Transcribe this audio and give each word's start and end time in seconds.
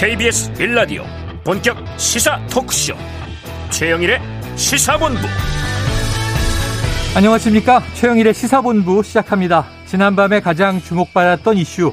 KBS 0.00 0.54
빌라디오 0.54 1.04
본격 1.44 1.76
시사 1.98 2.40
토크쇼. 2.46 2.94
최영일의 3.68 4.18
시사본부. 4.56 5.20
안녕하십니까? 7.14 7.82
최영일의 7.92 8.32
시사본부 8.32 9.02
시작합니다. 9.02 9.66
지난밤에 9.84 10.40
가장 10.40 10.80
주목받았던 10.80 11.58
이슈. 11.58 11.92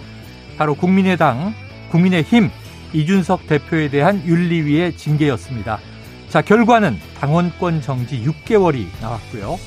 바로 0.57 0.73
국민의당 0.75 1.53
국민의힘 1.91 2.49
이준석 2.93 3.45
대표에 3.45 3.89
대한 3.89 4.25
윤리위의 4.25 4.95
징계였습니다. 4.95 5.79
자 6.29 6.41
결과는 6.41 6.97
당원권 7.19 7.81
정지 7.81 8.23
6개월이 8.23 8.85
나왔고요. 9.01 9.57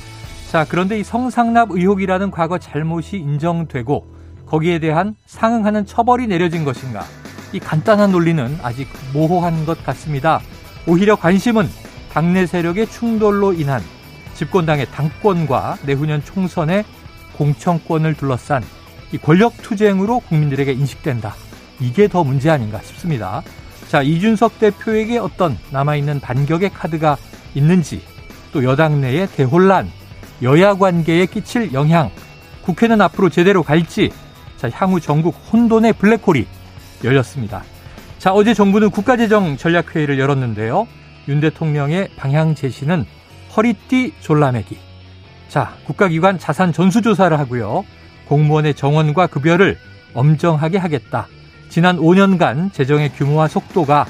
자 0.50 0.64
그런데 0.66 0.98
이 0.98 1.04
성상납 1.04 1.72
의혹이라는 1.72 2.30
과거 2.30 2.56
잘못이 2.56 3.18
인정되고 3.18 4.06
거기에 4.46 4.78
대한 4.78 5.14
상응하는 5.26 5.84
처벌이 5.84 6.26
내려진 6.26 6.64
것인가 6.64 7.04
이 7.52 7.58
간단한 7.58 8.12
논리는 8.12 8.58
아직 8.62 8.88
모호한 9.12 9.66
것 9.66 9.84
같습니다. 9.84 10.40
오히려 10.86 11.16
관심은 11.16 11.68
당내 12.12 12.46
세력의 12.46 12.88
충돌로 12.88 13.52
인한 13.52 13.82
집권당의 14.34 14.86
당권과 14.90 15.78
내후년 15.84 16.22
총선의 16.24 16.84
공천권을 17.36 18.14
둘러싼 18.14 18.62
이 19.12 19.18
권력 19.18 19.56
투쟁으로 19.62 20.20
국민들에게 20.20 20.72
인식된다. 20.72 21.34
이게 21.80 22.08
더 22.08 22.22
문제 22.22 22.50
아닌가 22.50 22.80
싶습니다. 22.82 23.42
자, 23.88 24.02
이준석 24.02 24.58
대표에게 24.60 25.18
어떤 25.18 25.58
남아있는 25.70 26.20
반격의 26.20 26.70
카드가 26.70 27.16
있는지, 27.54 28.02
또 28.52 28.62
여당 28.62 29.00
내의 29.00 29.26
대혼란, 29.28 29.90
여야 30.42 30.74
관계에 30.74 31.26
끼칠 31.26 31.72
영향, 31.72 32.10
국회는 32.62 33.00
앞으로 33.00 33.30
제대로 33.30 33.62
갈지, 33.62 34.12
자, 34.56 34.70
향후 34.72 35.00
전국 35.00 35.34
혼돈의 35.52 35.94
블랙홀이 35.94 36.46
열렸습니다. 37.04 37.62
자, 38.18 38.32
어제 38.32 38.54
정부는 38.54 38.90
국가재정 38.90 39.56
전략회의를 39.56 40.18
열었는데요. 40.18 40.86
윤 41.28 41.40
대통령의 41.40 42.08
방향 42.16 42.54
제시는 42.54 43.04
허리띠 43.56 44.14
졸라매기. 44.20 44.78
자, 45.48 45.74
국가기관 45.84 46.38
자산 46.38 46.72
전수조사를 46.72 47.38
하고요. 47.38 47.84
공무원의 48.26 48.74
정원과 48.74 49.28
급여를 49.28 49.76
엄정하게 50.14 50.78
하겠다. 50.78 51.26
지난 51.68 51.98
5년간 51.98 52.72
재정의 52.72 53.10
규모와 53.12 53.48
속도가 53.48 54.06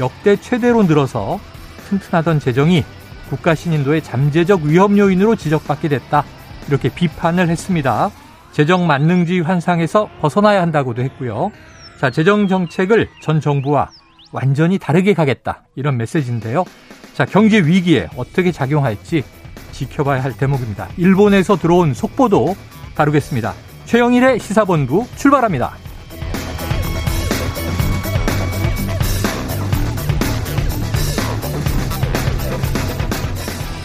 역대 0.00 0.36
최대로 0.36 0.82
늘어서 0.82 1.38
튼튼하던 1.88 2.40
재정이 2.40 2.84
국가 3.28 3.54
신인도의 3.54 4.02
잠재적 4.02 4.62
위험 4.62 4.98
요인으로 4.98 5.36
지적받게 5.36 5.88
됐다. 5.88 6.24
이렇게 6.68 6.88
비판을 6.88 7.48
했습니다. 7.48 8.10
재정 8.52 8.86
만능주의 8.86 9.40
환상에서 9.40 10.08
벗어나야 10.20 10.60
한다고도 10.62 11.02
했고요. 11.02 11.50
자, 12.02 12.10
재정 12.10 12.48
정책을 12.48 13.08
전 13.22 13.40
정부와 13.40 13.88
완전히 14.32 14.76
다르게 14.76 15.14
가겠다. 15.14 15.62
이런 15.76 15.96
메시지인데요. 15.98 16.64
자, 17.14 17.24
경제 17.24 17.60
위기에 17.60 18.08
어떻게 18.16 18.50
작용할지 18.50 19.22
지켜봐야 19.70 20.20
할 20.20 20.36
대목입니다. 20.36 20.88
일본에서 20.96 21.54
들어온 21.54 21.94
속보도 21.94 22.56
다루겠습니다. 22.96 23.54
최영일의 23.84 24.40
시사본부 24.40 25.06
출발합니다. 25.14 25.76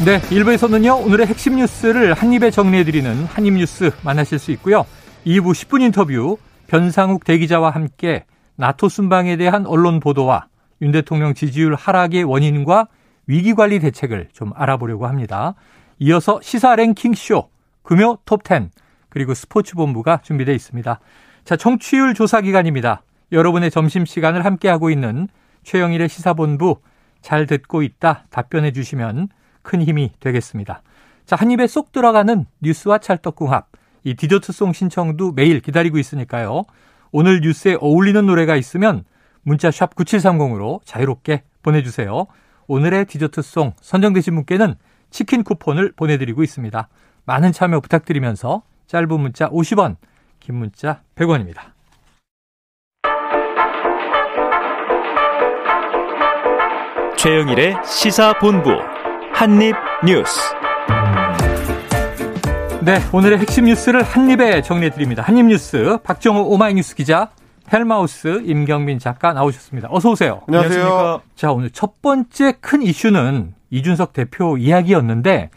네, 0.05 0.21
1부에서는요, 0.21 1.05
오늘의 1.05 1.27
핵심 1.27 1.57
뉴스를 1.57 2.15
한입에 2.15 2.49
정리해드리는 2.49 3.25
한입뉴스 3.25 3.91
만나실 4.01 4.39
수 4.39 4.51
있고요. 4.53 4.87
2부 5.27 5.51
10분 5.51 5.83
인터뷰, 5.83 6.39
변상욱 6.67 7.23
대기자와 7.23 7.71
함께 7.71 8.25
나토 8.55 8.89
순방에 8.89 9.37
대한 9.37 9.65
언론 9.65 9.99
보도와 9.99 10.47
윤 10.81 10.91
대통령 10.91 11.33
지지율 11.33 11.75
하락의 11.75 12.23
원인과 12.23 12.87
위기관리 13.25 13.79
대책을 13.79 14.29
좀 14.33 14.51
알아보려고 14.55 15.07
합니다. 15.07 15.55
이어서 15.99 16.39
시사 16.41 16.75
랭킹 16.75 17.13
쇼, 17.13 17.49
금요 17.83 18.17
톱10, 18.25 18.69
그리고 19.09 19.33
스포츠 19.33 19.75
본부가 19.75 20.19
준비되어 20.23 20.53
있습니다. 20.53 20.99
자, 21.43 21.55
청취율 21.55 22.13
조사 22.13 22.41
기간입니다. 22.41 23.01
여러분의 23.31 23.71
점심 23.71 24.05
시간을 24.05 24.45
함께 24.45 24.69
하고 24.69 24.89
있는 24.89 25.27
최영일의 25.63 26.09
시사본부 26.09 26.81
잘 27.21 27.45
듣고 27.45 27.81
있다 27.81 28.25
답변해 28.29 28.71
주시면 28.71 29.29
큰 29.61 29.81
힘이 29.81 30.11
되겠습니다. 30.19 30.81
자, 31.25 31.35
한 31.35 31.51
입에 31.51 31.67
쏙 31.67 31.91
들어가는 31.91 32.45
뉴스와 32.61 32.99
찰떡궁합. 32.99 33.67
이 34.07 34.13
디저트송 34.13 34.71
신청도 34.71 35.33
매일 35.33 35.59
기다리고 35.59 35.97
있으니까요. 35.97 36.63
오늘 37.11 37.41
뉴스에 37.41 37.75
어울리는 37.81 38.25
노래가 38.25 38.55
있으면 38.55 39.03
문자 39.43 39.69
샵 39.69 39.95
9730으로 39.95 40.79
자유롭게 40.85 41.43
보내주세요. 41.61 42.25
오늘의 42.67 43.05
디저트송 43.07 43.73
선정되신 43.81 44.33
분께는 44.33 44.75
치킨 45.09 45.43
쿠폰을 45.43 45.91
보내드리고 45.97 46.41
있습니다. 46.41 46.87
많은 47.25 47.51
참여 47.51 47.81
부탁드리면서 47.81 48.61
짧은 48.87 49.19
문자 49.19 49.49
50원, 49.49 49.97
긴 50.39 50.55
문자 50.55 51.01
100원입니다. 51.15 51.73
최영일의 57.17 57.75
시사본부 57.83 58.69
한입뉴스 59.33 60.55
네, 62.87 63.01
오늘의 63.11 63.39
핵심 63.39 63.65
뉴스를 63.65 64.01
한입에 64.01 64.61
정리해 64.61 64.91
드립니다. 64.91 65.21
한입 65.21 65.47
뉴스 65.47 65.97
박정호 66.05 66.43
오마이뉴스 66.43 66.95
기자, 66.95 67.31
헬마우스 67.73 68.43
임경민 68.45 68.97
작가 68.97 69.33
나오셨습니다. 69.33 69.89
어서 69.91 70.11
오세요. 70.11 70.39
안녕하세요. 70.47 71.21
자, 71.35 71.51
오늘 71.51 71.69
첫 71.71 72.01
번째 72.01 72.53
큰 72.61 72.81
이슈는 72.81 73.53
이준석 73.71 74.13
대표 74.13 74.57
이야기였는데 74.57 75.49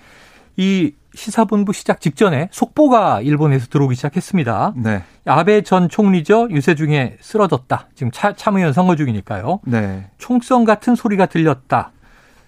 이 0.56 0.90
시사본부 1.14 1.72
시작 1.72 2.00
직전에 2.00 2.48
속보가 2.50 3.20
일본에서 3.20 3.68
들어오기 3.68 3.94
시작했습니다. 3.94 4.74
네. 4.78 5.04
아베 5.24 5.62
전 5.62 5.88
총리죠. 5.88 6.48
유세 6.50 6.74
중에 6.74 7.16
쓰러졌다. 7.20 7.90
지금 7.94 8.10
차, 8.10 8.32
참의원 8.32 8.72
선거 8.72 8.96
중이니까요. 8.96 9.60
네. 9.66 10.10
총성 10.18 10.64
같은 10.64 10.96
소리가 10.96 11.26
들렸다. 11.26 11.92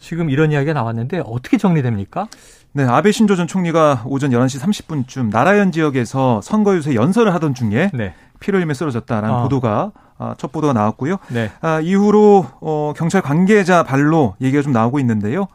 지금 0.00 0.28
이런 0.28 0.50
이야기가 0.50 0.72
나왔는데 0.72 1.22
어떻게 1.24 1.56
정리됩니까? 1.56 2.26
네, 2.74 2.84
아베 2.84 3.12
신조 3.12 3.36
전 3.36 3.46
총리가 3.46 4.04
오전 4.06 4.30
11시 4.30 4.58
30분쯤 4.60 5.30
나라현 5.30 5.72
지역에서 5.72 6.40
선거 6.42 6.74
유세 6.74 6.94
연설을 6.94 7.34
하던 7.34 7.54
중에 7.54 7.90
네. 7.92 8.14
피로 8.40 8.56
흘리며 8.56 8.72
쓰러졌다라는 8.72 9.30
어. 9.30 9.42
보도가 9.42 9.92
아, 10.18 10.34
첫 10.38 10.52
보도가 10.52 10.72
나왔고요. 10.72 11.18
네. 11.28 11.50
아, 11.60 11.80
이후로 11.80 12.46
어, 12.60 12.92
경찰 12.96 13.20
관계자 13.20 13.82
발로 13.82 14.36
얘기가 14.40 14.62
좀 14.62 14.72
나오고 14.72 14.98
있는데요. 15.00 15.48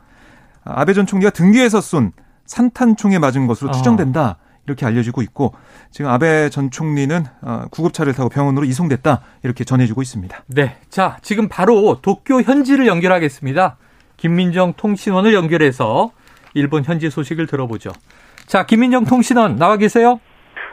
아, 0.64 0.82
아베 0.82 0.94
전 0.94 1.08
총리가 1.08 1.32
등 1.32 1.52
뒤에서 1.52 1.82
쏜 1.82 2.12
산탄총에 2.46 3.18
맞은 3.18 3.48
것으로 3.48 3.70
어. 3.70 3.74
추정된다. 3.74 4.38
이렇게 4.68 4.86
알려지고 4.86 5.22
있고 5.22 5.54
지금 5.92 6.12
아베 6.12 6.50
전 6.50 6.70
총리는 6.70 7.26
어, 7.42 7.64
구급차를 7.72 8.14
타고 8.14 8.30
병원으로 8.30 8.66
이송됐다 8.66 9.22
이렇게 9.44 9.64
전해지고 9.64 10.02
있습니다. 10.02 10.44
네, 10.48 10.76
자 10.90 11.18
지금 11.22 11.48
바로 11.48 12.00
도쿄 12.02 12.42
현지를 12.42 12.86
연결하겠습니다. 12.86 13.78
김민정 14.18 14.74
통신원을 14.76 15.34
연결해서 15.34 16.12
일본 16.58 16.84
현지 16.84 17.10
소식을 17.10 17.48
들어보죠. 17.48 17.92
자, 18.46 18.66
김민정 18.66 19.06
통신원 19.06 19.56
나와 19.56 19.78
계세요? 19.78 20.20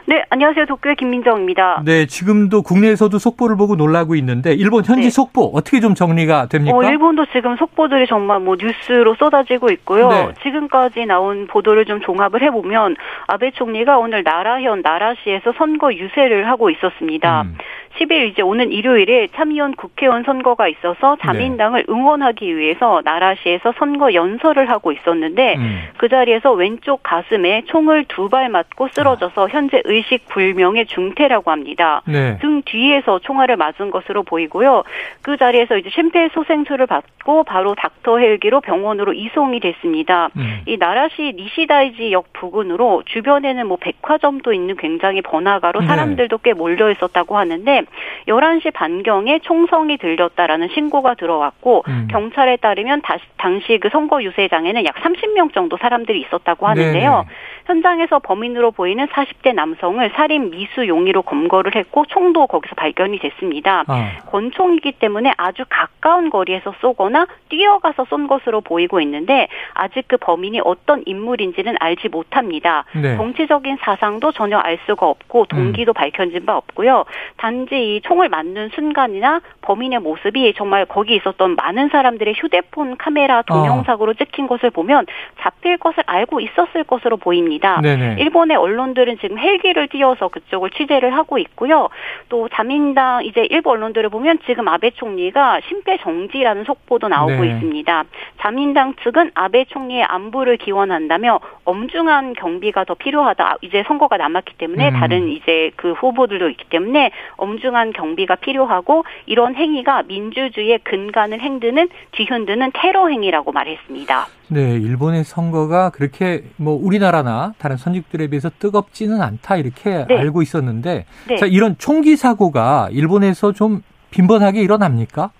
네, 0.06 0.22
안녕하세요. 0.28 0.66
도쿄의 0.66 0.96
김민정입니다. 0.96 1.82
네, 1.84 2.04
지금도 2.04 2.60
국내에서도 2.62 3.18
속보를 3.18 3.56
보고 3.56 3.74
놀라고 3.74 4.14
있는데 4.16 4.52
일본 4.52 4.84
현지 4.84 5.04
네. 5.04 5.10
속보 5.10 5.52
어떻게 5.54 5.80
좀 5.80 5.94
정리가 5.94 6.48
됩니까? 6.48 6.76
어, 6.76 6.82
일본도 6.82 7.24
지금 7.32 7.56
속보들이 7.56 8.06
정말 8.06 8.40
뭐 8.40 8.56
뉴스로 8.60 9.14
쏟아지고 9.14 9.70
있고요. 9.70 10.08
네. 10.08 10.28
지금까지 10.42 11.06
나온 11.06 11.46
보도를 11.46 11.86
좀 11.86 12.02
종합을 12.02 12.42
해 12.42 12.50
보면 12.50 12.96
아베 13.28 13.50
총리가 13.52 13.96
오늘 13.96 14.22
나라현 14.22 14.82
나라시에서 14.82 15.54
선거 15.56 15.94
유세를 15.94 16.48
하고 16.48 16.68
있었습니다. 16.68 17.42
음. 17.42 17.56
10일 17.98 18.28
이제 18.30 18.42
오는 18.42 18.72
일요일에 18.72 19.28
참의원 19.34 19.74
국회의원 19.76 20.24
선거가 20.24 20.68
있어서 20.68 21.16
자민당을 21.22 21.84
네. 21.86 21.92
응원하기 21.92 22.56
위해서 22.56 23.02
나라시에서 23.04 23.72
선거 23.78 24.12
연설을 24.14 24.68
하고 24.68 24.92
있었는데 24.92 25.54
음. 25.56 25.80
그 25.96 26.08
자리에서 26.08 26.52
왼쪽 26.52 27.02
가슴에 27.02 27.62
총을 27.66 28.04
두 28.08 28.24
발 28.24 28.48
맞고 28.48 28.88
쓰러져서 28.92 29.44
아. 29.44 29.48
현재 29.48 29.82
의식 29.84 30.26
불명의 30.28 30.86
중태라고 30.86 31.50
합니다. 31.50 32.00
네. 32.06 32.38
등 32.38 32.62
뒤에서 32.64 33.18
총알을 33.20 33.56
맞은 33.56 33.90
것으로 33.90 34.22
보이고요. 34.22 34.82
그 35.20 35.36
자리에서 35.36 35.76
이제 35.76 35.90
심폐소생술을 35.90 36.86
받고 36.86 37.44
바로 37.44 37.74
닥터 37.74 38.18
헬기로 38.18 38.60
병원으로 38.62 39.12
이송이 39.12 39.60
됐습니다. 39.60 40.30
음. 40.36 40.62
이 40.66 40.78
나라시 40.78 41.34
니시다이지 41.36 42.12
역 42.12 42.32
부근으로 42.32 43.02
주변에는 43.06 43.66
뭐 43.66 43.76
백화점도 43.76 44.52
있는 44.52 44.76
굉장히 44.76 45.20
번화가로 45.20 45.80
네. 45.80 45.86
사람들도 45.86 46.38
꽤 46.38 46.54
몰려 46.54 46.90
있었다고 46.90 47.36
하는데 47.36 47.83
11시 48.28 48.72
반경에 48.72 49.40
총성이 49.40 49.96
들렸다라는 49.98 50.68
신고가 50.74 51.14
들어왔고 51.14 51.84
음. 51.88 52.08
경찰에 52.10 52.56
따르면 52.56 53.02
다시, 53.02 53.24
당시 53.36 53.78
그 53.80 53.88
선거 53.90 54.22
유세장에는 54.22 54.84
약 54.84 54.94
30명 54.96 55.52
정도 55.54 55.76
사람들이 55.76 56.20
있었다고 56.22 56.66
하는데요. 56.66 57.10
네네. 57.10 57.24
현장에서 57.64 58.18
범인으로 58.18 58.72
보이는 58.72 59.06
40대 59.06 59.54
남성을 59.54 60.10
살인 60.14 60.50
미수 60.50 60.86
용의로 60.86 61.22
검거를 61.22 61.74
했고 61.74 62.04
총도 62.06 62.46
거기서 62.46 62.74
발견이 62.74 63.18
됐습니다. 63.18 63.84
아. 63.86 64.16
권총이기 64.26 64.92
때문에 64.92 65.32
아주 65.36 65.64
가까운 65.68 66.30
거리에서 66.30 66.74
쏘거나 66.80 67.26
뛰어가서 67.48 68.06
쏜 68.08 68.28
것으로 68.28 68.60
보이고 68.60 69.00
있는데 69.00 69.48
아직 69.72 70.04
그 70.08 70.16
범인이 70.16 70.60
어떤 70.64 71.02
인물인지는 71.06 71.76
알지 71.80 72.08
못합니다. 72.08 72.84
네. 72.94 73.16
정치적인 73.16 73.78
사상도 73.80 74.32
전혀 74.32 74.58
알 74.58 74.78
수가 74.86 75.06
없고 75.06 75.46
동기도 75.46 75.92
음. 75.92 75.94
밝혀진 75.94 76.44
바 76.44 76.56
없고요. 76.56 77.04
단지 77.36 77.96
이 77.96 78.00
총을 78.02 78.28
맞는 78.28 78.70
순간이나 78.74 79.40
범인의 79.62 80.00
모습이 80.00 80.54
정말 80.56 80.84
거기 80.84 81.16
있었던 81.16 81.56
많은 81.56 81.88
사람들의 81.88 82.34
휴대폰 82.34 82.96
카메라 82.96 83.42
동영상으로 83.42 84.10
어. 84.10 84.14
찍힌 84.14 84.46
것을 84.46 84.70
보면 84.70 85.06
잡힐 85.40 85.78
것을 85.78 86.02
알고 86.06 86.40
있었을 86.40 86.84
것으로 86.84 87.16
보입니다. 87.16 87.53
네네. 87.80 88.16
일본의 88.18 88.56
언론들은 88.56 89.18
지금 89.20 89.38
헬기를 89.38 89.88
띄워서 89.88 90.28
그쪽을 90.28 90.70
취재를 90.70 91.14
하고 91.16 91.38
있고요. 91.38 91.88
또 92.28 92.48
자민당 92.48 93.24
이제 93.24 93.46
일부 93.50 93.70
언론들을 93.70 94.08
보면 94.08 94.38
지금 94.46 94.68
아베 94.68 94.90
총리가 94.90 95.60
심폐 95.68 95.98
정지라는 95.98 96.64
속보도 96.64 97.08
나오고 97.08 97.42
네. 97.42 97.48
있습니다. 97.48 98.04
자민당 98.40 98.94
측은 99.02 99.32
아베 99.34 99.64
총리의 99.64 100.04
안부를 100.04 100.56
기원한다며 100.56 101.40
엄중한 101.64 102.34
경비가 102.34 102.84
더 102.84 102.94
필요하다. 102.94 103.56
이제 103.62 103.84
선거가 103.86 104.16
남았기 104.16 104.54
때문에 104.58 104.88
음. 104.88 104.94
다른 104.94 105.28
이제 105.28 105.70
그 105.76 105.92
후보들도 105.92 106.48
있기 106.50 106.64
때문에 106.68 107.10
엄중한 107.36 107.92
경비가 107.92 108.36
필요하고 108.36 109.04
이런 109.26 109.54
행위가 109.54 110.04
민주주의의 110.04 110.80
근간을 110.82 111.40
행드는 111.40 111.88
뒤흔드는 112.12 112.72
테러 112.74 113.08
행위라고 113.08 113.52
말했습니다. 113.52 114.26
네, 114.48 114.74
일본의 114.74 115.24
선거가 115.24 115.90
그렇게 115.90 116.44
뭐 116.56 116.78
우리나라나 116.80 117.43
다른 117.58 117.76
선진국들에 117.76 118.28
비해서 118.28 118.50
뜨겁지는 118.58 119.20
않다 119.20 119.56
이렇게 119.56 120.06
네. 120.08 120.16
알고 120.16 120.42
있었는데 120.42 121.04
네. 121.28 121.36
자, 121.36 121.46
이런 121.46 121.76
총기 121.78 122.16
사고가 122.16 122.88
일본에서 122.92 123.52
좀 123.52 123.82
빈번하게 124.10 124.62
일어납니까? 124.62 125.30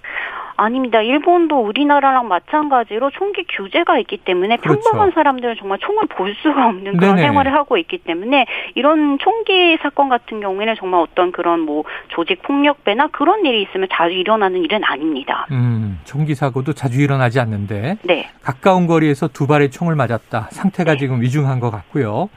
아닙니다. 0.57 1.01
일본도 1.01 1.61
우리나라랑 1.61 2.29
마찬가지로 2.29 3.11
총기 3.11 3.45
규제가 3.45 3.99
있기 3.99 4.19
때문에 4.19 4.57
그렇죠. 4.59 4.81
평범한 4.81 5.13
사람들은 5.13 5.57
정말 5.59 5.79
총을 5.79 6.07
볼 6.07 6.35
수가 6.43 6.69
없는 6.69 6.97
그런 6.97 7.17
네네. 7.17 7.29
생활을 7.29 7.53
하고 7.53 7.77
있기 7.77 7.99
때문에 7.99 8.47
이런 8.75 9.19
총기 9.19 9.77
사건 9.83 10.09
같은 10.09 10.41
경우에는 10.41 10.75
정말 10.79 11.01
어떤 11.01 11.33
그런 11.33 11.61
뭐 11.61 11.85
조직 12.09 12.43
폭력배나 12.43 13.09
그런 13.09 13.45
일이 13.45 13.63
있으면 13.63 13.89
자주 13.93 14.15
일어나는 14.15 14.63
일은 14.63 14.85
아닙니다. 14.85 15.47
음, 15.51 16.01
총기 16.05 16.35
사고도 16.35 16.73
자주 16.73 17.01
일어나지 17.01 17.41
않는데 17.41 17.99
네. 18.03 18.29
가까운 18.43 18.87
거리에서 18.87 19.29
두 19.29 19.47
발의 19.47 19.71
총을 19.71 19.95
맞았다. 19.97 20.49
상태가 20.51 20.93
네. 20.93 20.99
지금 20.99 21.21
위중한 21.21 21.61
것 21.61 21.71
같고요. 21.71 22.29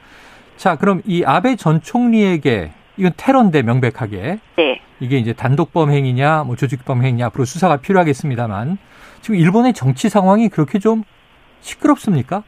자, 0.56 0.76
그럼 0.76 1.02
이 1.06 1.22
아베 1.24 1.56
전 1.56 1.80
총리에게 1.80 2.72
이건 2.96 3.12
테러인데 3.16 3.62
명백하게. 3.62 4.38
네. 4.56 4.80
이게 5.00 5.18
이제 5.18 5.32
단독 5.32 5.72
범 5.72 5.90
행위냐, 5.90 6.44
뭐 6.44 6.56
조직 6.56 6.84
범 6.84 7.02
행위냐 7.02 7.26
앞으로 7.26 7.44
수사가 7.44 7.78
필요하겠습니다만 7.78 8.78
지금 9.20 9.36
일본의 9.36 9.74
정치 9.74 10.08
상황이 10.08 10.48
그렇게 10.48 10.78
좀 10.78 11.04
시끄럽습니까? 11.60 12.42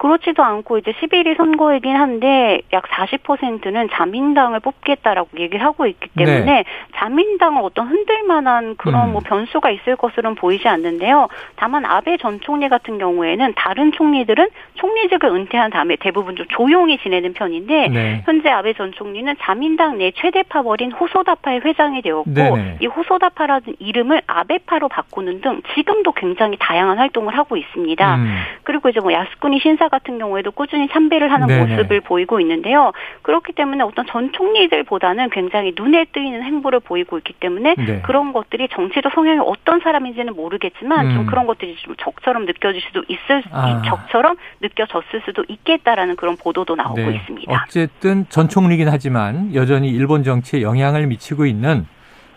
그렇지도 0.00 0.42
않고 0.42 0.78
이제 0.78 0.92
11일 0.92 1.36
선거이긴 1.36 1.94
한데 1.94 2.62
약 2.72 2.84
40%는 2.84 3.90
자민당을 3.92 4.60
뽑겠다라고 4.60 5.38
얘기를 5.38 5.62
하고 5.62 5.86
있기 5.86 6.08
때문에 6.16 6.44
네. 6.44 6.64
자민당을 6.96 7.60
어떤 7.62 7.86
흔들 7.86 8.22
만한 8.22 8.76
그런 8.76 9.08
음. 9.08 9.12
뭐 9.12 9.20
변수가 9.20 9.70
있을 9.70 9.96
것으로는 9.96 10.36
보이지 10.36 10.66
않는데요. 10.68 11.28
다만 11.56 11.84
아베 11.84 12.16
전 12.16 12.40
총리 12.40 12.70
같은 12.70 12.96
경우에는 12.96 13.52
다른 13.56 13.92
총리들은 13.92 14.48
총리직을 14.76 15.28
은퇴한 15.28 15.70
다음에 15.70 15.96
대부분 16.00 16.34
좀 16.34 16.46
조용히 16.48 16.96
지내는 16.96 17.34
편인데 17.34 17.88
네. 17.88 18.22
현재 18.24 18.48
아베 18.48 18.72
전 18.72 18.92
총리는 18.92 19.36
자민당 19.42 19.98
내 19.98 20.12
최대 20.12 20.42
파벌인 20.44 20.92
호소다파의 20.92 21.60
회장이 21.62 22.00
되었고 22.00 22.30
네네. 22.32 22.78
이 22.80 22.86
호소다파라는 22.86 23.76
이름을 23.78 24.22
아베파로 24.26 24.88
바꾸는 24.88 25.42
등 25.42 25.60
지금도 25.74 26.12
굉장히 26.12 26.56
다양한 26.58 26.96
활동을 26.96 27.36
하고 27.36 27.58
있습니다. 27.58 28.16
음. 28.16 28.38
그리고 28.62 28.88
이제 28.88 29.00
뭐 29.00 29.12
야스쿠니 29.12 29.60
신사 29.60 29.89
같은 29.90 30.18
경우에도 30.18 30.50
꾸준히 30.50 30.88
참배를 30.88 31.32
하는 31.32 31.46
네네. 31.46 31.76
모습을 31.76 32.00
보이고 32.00 32.40
있는데요. 32.40 32.92
그렇기 33.22 33.52
때문에 33.52 33.82
어떤 33.82 34.06
전 34.06 34.32
총리들보다는 34.32 35.30
굉장히 35.30 35.72
눈에 35.76 36.06
띄는 36.06 36.42
행보를 36.42 36.80
보이고 36.80 37.18
있기 37.18 37.34
때문에 37.34 37.74
네. 37.74 38.02
그런 38.02 38.32
것들이 38.32 38.68
정치적 38.68 39.12
성향이 39.12 39.40
어떤 39.44 39.80
사람인지는 39.80 40.34
모르겠지만 40.34 41.06
음. 41.06 41.14
좀 41.14 41.26
그런 41.26 41.46
것들이 41.46 41.76
좀 41.82 41.94
적처럼 41.98 42.46
느껴질 42.46 42.80
수도 42.80 43.02
있을 43.08 43.42
아. 43.50 43.82
적처럼 43.84 44.36
느껴졌을 44.60 45.22
수도 45.24 45.44
있겠다라는 45.48 46.16
그런 46.16 46.36
보도도 46.36 46.76
나오고 46.76 47.00
네. 47.00 47.16
있습니다. 47.16 47.64
어쨌든 47.66 48.26
전 48.28 48.48
총리긴 48.48 48.88
하지만 48.88 49.54
여전히 49.54 49.90
일본 49.90 50.22
정치에 50.22 50.62
영향을 50.62 51.06
미치고 51.06 51.46
있는 51.46 51.86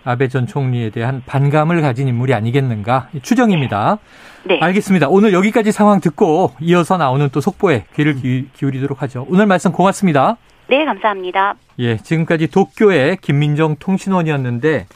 아베 0.06 0.28
전 0.28 0.48
총리에 0.48 0.90
대한 0.90 1.24
반감을 1.26 1.82
가진 1.82 2.08
인물이 2.08 2.34
아니겠는가 2.34 3.10
추정입니다. 3.22 4.00
네. 4.46 4.60
알겠습니다. 4.60 5.08
오늘 5.10 5.34
여기까지 5.34 5.72
상황 5.72 6.02
듣고 6.02 6.52
이어서 6.60 6.98
나오는 6.98 7.30
또 7.32 7.40
속보에 7.40 7.86
귀를 7.96 8.16
기울이도록 8.54 9.02
하죠. 9.04 9.26
오늘 9.30 9.46
말씀 9.46 9.72
고맙습니다. 9.72 10.38
네, 10.68 10.86
감사합니다. 10.86 11.56
예, 11.80 11.98
지금까지 11.98 12.48
도쿄의 12.48 13.18
김민정 13.22 13.76
통신원이었는데 13.78 14.88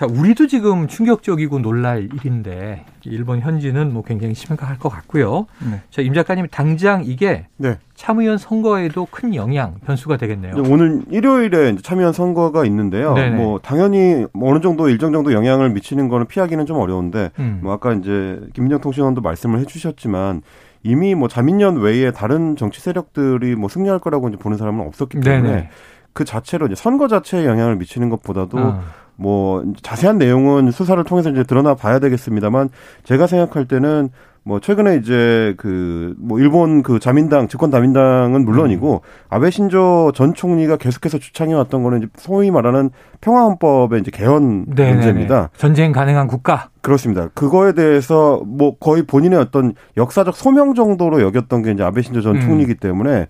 자, 0.00 0.06
우리도 0.06 0.46
지금 0.46 0.88
충격적이고 0.88 1.58
놀랄 1.58 2.04
일인데 2.04 2.86
일본 3.04 3.40
현지는 3.40 3.92
뭐 3.92 4.02
굉장히 4.02 4.32
심각할 4.32 4.78
것 4.78 4.88
같고요. 4.88 5.44
네. 5.58 5.82
자, 5.90 6.00
임 6.00 6.14
작가님 6.14 6.46
당장 6.50 7.02
이게 7.04 7.48
네. 7.58 7.76
참의원 7.96 8.38
선거에도 8.38 9.06
큰 9.10 9.34
영향 9.34 9.74
변수가 9.84 10.16
되겠네요. 10.16 10.54
오늘 10.70 11.02
일요일에 11.10 11.76
참의원 11.82 12.14
선거가 12.14 12.64
있는데요. 12.64 13.12
네네. 13.12 13.36
뭐 13.36 13.58
당연히 13.58 14.24
뭐 14.32 14.50
어느 14.50 14.62
정도 14.62 14.88
일정 14.88 15.12
정도 15.12 15.34
영향을 15.34 15.68
미치는 15.68 16.08
거는 16.08 16.28
피하기는 16.28 16.64
좀 16.64 16.78
어려운데 16.78 17.30
음. 17.38 17.60
뭐 17.62 17.74
아까 17.74 17.92
이제 17.92 18.40
김민정 18.54 18.80
통신원도 18.80 19.20
말씀을 19.20 19.58
해주셨지만 19.58 20.40
이미 20.82 21.14
뭐 21.14 21.28
자민련 21.28 21.76
외에 21.76 22.10
다른 22.10 22.56
정치 22.56 22.80
세력들이 22.80 23.54
뭐 23.54 23.68
승리할 23.68 23.98
거라고 23.98 24.30
이제 24.30 24.38
보는 24.38 24.56
사람은 24.56 24.86
없었기 24.86 25.20
때문에 25.20 25.50
네네. 25.50 25.70
그 26.14 26.24
자체로 26.24 26.66
이제 26.66 26.74
선거 26.74 27.06
자체에 27.06 27.44
영향을 27.44 27.76
미치는 27.76 28.08
것보다도 28.08 28.58
아. 28.58 28.82
뭐 29.20 29.62
자세한 29.82 30.16
내용은 30.16 30.70
수사를 30.70 31.02
통해서 31.04 31.28
이제 31.30 31.44
드러나 31.44 31.74
봐야 31.74 31.98
되겠습니다만 31.98 32.70
제가 33.04 33.26
생각할 33.26 33.66
때는 33.66 34.08
뭐 34.42 34.60
최근에 34.60 34.96
이제 34.96 35.54
그 35.56 36.00
뭐 36.18 36.38
일본 36.38 36.82
그 36.82 36.98
자민당 36.98 37.48
집권 37.48 37.70
자민당은 37.70 38.44
물론이고 38.44 38.94
음. 38.94 38.98
아베 39.28 39.50
신조 39.50 40.12
전 40.14 40.34
총리가 40.34 40.76
계속해서 40.76 41.18
주창해 41.18 41.54
왔던 41.54 41.82
거는 41.82 41.98
이제 41.98 42.08
소위 42.16 42.50
말하는 42.50 42.90
평화 43.20 43.42
헌법의 43.42 44.00
이제 44.00 44.10
개헌 44.10 44.66
네네네. 44.68 44.94
문제입니다. 44.94 45.50
전쟁 45.56 45.92
가능한 45.92 46.26
국가. 46.26 46.68
그렇습니다. 46.82 47.28
그거에 47.34 47.72
대해서 47.72 48.40
뭐 48.46 48.76
거의 48.78 49.02
본인의 49.02 49.38
어떤 49.38 49.74
역사적 49.98 50.34
소명 50.34 50.72
정도로 50.74 51.20
여겼던 51.20 51.62
게 51.62 51.72
이제 51.72 51.82
아베 51.82 52.00
신조 52.00 52.22
전 52.22 52.36
음. 52.36 52.40
총리이기 52.40 52.76
때문에 52.76 53.26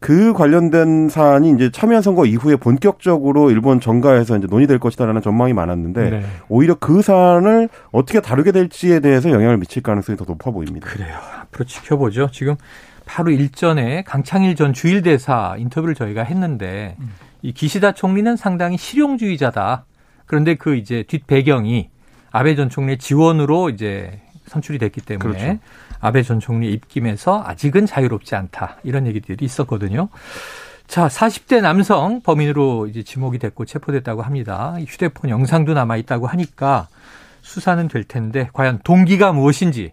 그 0.00 0.32
관련된 0.32 1.08
사안이 1.10 1.50
이제 1.50 1.70
참여한 1.70 2.00
선거 2.02 2.24
이후에 2.24 2.56
본격적으로 2.56 3.50
일본 3.50 3.80
정가에서 3.80 4.38
이제 4.38 4.46
논의될 4.48 4.78
것이다라는 4.78 5.20
전망이 5.20 5.52
많았는데 5.52 6.10
네. 6.10 6.22
오히려 6.48 6.74
그 6.74 7.02
사안을 7.02 7.68
어떻게 7.92 8.20
다루게 8.20 8.52
될지에 8.52 9.00
대해서 9.00 9.30
영향을 9.30 9.58
미칠 9.58 9.82
가능성이 9.82 10.16
더 10.16 10.24
높아 10.26 10.45
보입니다. 10.50 10.88
그래요. 10.88 11.16
앞으로 11.42 11.64
지켜보죠. 11.64 12.30
지금 12.32 12.56
바로 13.04 13.30
일전에 13.30 14.02
강창일 14.02 14.56
전 14.56 14.72
주일대사 14.72 15.56
인터뷰를 15.58 15.94
저희가 15.94 16.22
했는데 16.24 16.96
음. 17.00 17.12
이 17.42 17.52
기시다 17.52 17.92
총리는 17.92 18.36
상당히 18.36 18.76
실용주의자다. 18.76 19.84
그런데 20.26 20.54
그 20.54 20.76
이제 20.76 21.04
뒷 21.06 21.26
배경이 21.26 21.88
아베 22.32 22.56
전 22.56 22.68
총리의 22.68 22.98
지원으로 22.98 23.70
이제 23.70 24.20
선출이 24.46 24.78
됐기 24.78 25.00
때문에 25.00 25.38
그렇죠. 25.38 25.58
아베 26.00 26.22
전 26.22 26.40
총리 26.40 26.72
입김에서 26.72 27.42
아직은 27.46 27.86
자유롭지 27.86 28.34
않다. 28.34 28.76
이런 28.82 29.06
얘기들이 29.06 29.44
있었거든요. 29.44 30.08
자, 30.86 31.08
40대 31.08 31.60
남성 31.60 32.20
범인으로 32.22 32.86
이제 32.86 33.02
지목이 33.02 33.38
됐고 33.38 33.64
체포됐다고 33.64 34.22
합니다. 34.22 34.76
휴대폰 34.86 35.30
영상도 35.30 35.74
남아 35.74 35.96
있다고 35.96 36.26
하니까 36.26 36.88
수사는 37.42 37.86
될 37.88 38.04
텐데 38.04 38.48
과연 38.52 38.80
동기가 38.84 39.32
무엇인지 39.32 39.92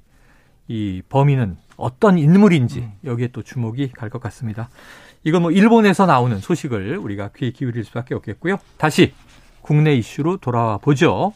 이 0.67 1.01
범인은 1.09 1.57
어떤 1.77 2.17
인물인지 2.17 2.79
음. 2.79 2.91
여기에 3.03 3.29
또 3.33 3.41
주목이 3.41 3.91
갈 3.91 4.09
것 4.09 4.21
같습니다. 4.21 4.69
이건 5.23 5.41
뭐 5.41 5.51
일본에서 5.51 6.05
나오는 6.05 6.37
소식을 6.39 6.97
우리가 6.97 7.29
귀 7.35 7.51
기울일 7.53 7.83
수밖에 7.85 8.13
없겠고요. 8.15 8.57
다시 8.77 9.13
국내 9.61 9.93
이슈로 9.95 10.37
돌아와 10.37 10.77
보죠. 10.77 11.33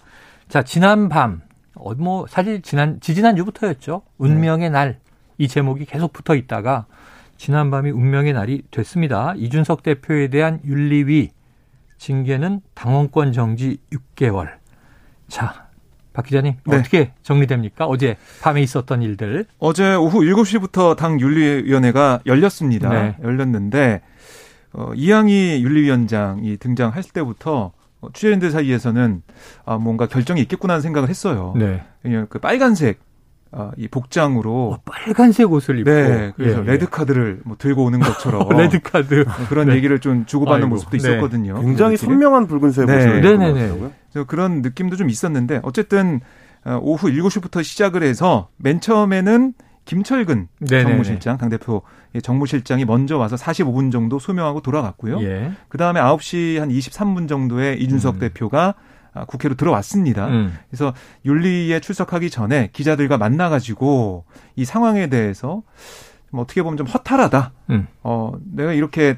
자, 0.49 0.61
지난 0.63 1.09
밤, 1.09 1.41
어, 1.75 1.93
뭐, 1.95 2.25
사실 2.27 2.61
지난, 2.61 2.99
지지난주부터였죠. 2.99 4.01
운명의 4.17 4.69
날. 4.69 4.99
이 5.37 5.47
제목이 5.47 5.85
계속 5.85 6.11
붙어 6.13 6.35
있다가 6.35 6.85
지난 7.37 7.69
밤이 7.69 7.91
운명의 7.91 8.33
날이 8.33 8.63
됐습니다. 8.71 9.33
이준석 9.37 9.83
대표에 9.83 10.29
대한 10.29 10.59
윤리위 10.65 11.29
징계는 11.97 12.61
당원권 12.73 13.31
정지 13.33 13.77
6개월. 13.91 14.55
자, 15.27 15.66
박 16.17 16.25
기자님 16.25 16.55
네. 16.65 16.77
어떻게 16.77 17.11
정리됩니까? 17.21 17.85
어제 17.85 18.17
밤에 18.41 18.63
있었던 18.63 19.03
일들. 19.03 19.45
어제 19.59 19.93
오후 19.93 20.21
7시부터 20.21 20.95
당 20.97 21.19
윤리위원회가 21.21 22.21
열렸습니다. 22.25 22.89
네. 22.89 23.15
열렸는데 23.21 24.01
어, 24.73 24.91
이양희 24.95 25.61
윤리위원장이 25.63 26.57
등장할 26.57 27.03
때부터 27.03 27.71
취재진들 28.13 28.49
사이에서는 28.49 29.21
아, 29.65 29.77
뭔가 29.77 30.07
결정이 30.07 30.41
있겠구나 30.41 30.73
하는 30.73 30.81
생각을 30.81 31.07
했어요. 31.07 31.53
네. 31.55 31.83
왜냐하면 32.01 32.25
그 32.31 32.39
빨간색 32.39 32.99
아, 33.51 33.71
이 33.77 33.87
복장으로 33.87 34.71
어, 34.73 34.79
빨간색 34.85 35.51
옷을 35.51 35.79
입고 35.79 35.89
네, 35.89 36.33
그래서 36.35 36.59
예, 36.59 36.63
예. 36.63 36.71
레드 36.71 36.89
카드를 36.89 37.41
뭐 37.45 37.55
들고 37.57 37.85
오는 37.85 37.99
것처럼 37.99 38.49
레드 38.57 38.79
카드 38.81 39.23
뭐 39.25 39.47
그런 39.47 39.67
네. 39.67 39.75
얘기를 39.75 39.99
좀 39.99 40.25
주고받는 40.25 40.63
아이고, 40.63 40.75
모습도 40.75 40.91
네. 40.91 40.97
있었거든요. 40.97 41.61
굉장히 41.61 41.95
선명한 41.95 42.47
붉은색 42.47 42.85
옷을 42.89 43.21
네, 43.21 43.37
네, 43.37 43.53
네. 43.53 43.91
그런 44.25 44.61
느낌도 44.61 44.95
좀 44.95 45.09
있었는데 45.09 45.61
어쨌든 45.63 46.21
어, 46.65 46.79
오후 46.81 47.07
7시부터 47.07 47.63
시작을 47.63 48.03
해서 48.03 48.49
맨 48.57 48.81
처음에는 48.81 49.53
김철근 49.85 50.49
네네네. 50.59 50.89
정무실장 50.89 51.37
당 51.37 51.49
대표 51.49 51.81
정무실장이 52.21 52.85
먼저 52.85 53.17
와서 53.17 53.35
45분 53.37 53.91
정도 53.91 54.19
소명하고 54.19 54.61
돌아갔고요. 54.61 55.21
예. 55.23 55.53
그다음에 55.69 56.01
9시 56.01 56.59
한 56.59 56.69
23분 56.69 57.29
정도에 57.29 57.75
이준석 57.75 58.15
음. 58.15 58.19
대표가 58.19 58.75
아, 59.13 59.25
국회로 59.25 59.55
들어왔습니다. 59.55 60.27
음. 60.27 60.53
그래서 60.69 60.93
윤리에 61.25 61.79
출석하기 61.79 62.29
전에 62.29 62.69
기자들과 62.73 63.17
만나가지고 63.17 64.25
이 64.55 64.65
상황에 64.65 65.07
대해서 65.07 65.63
좀 66.29 66.39
어떻게 66.39 66.61
보면 66.61 66.77
좀 66.77 66.85
허탈하다. 66.85 67.51
음. 67.71 67.87
어, 68.03 68.33
내가 68.43 68.73
이렇게 68.73 69.17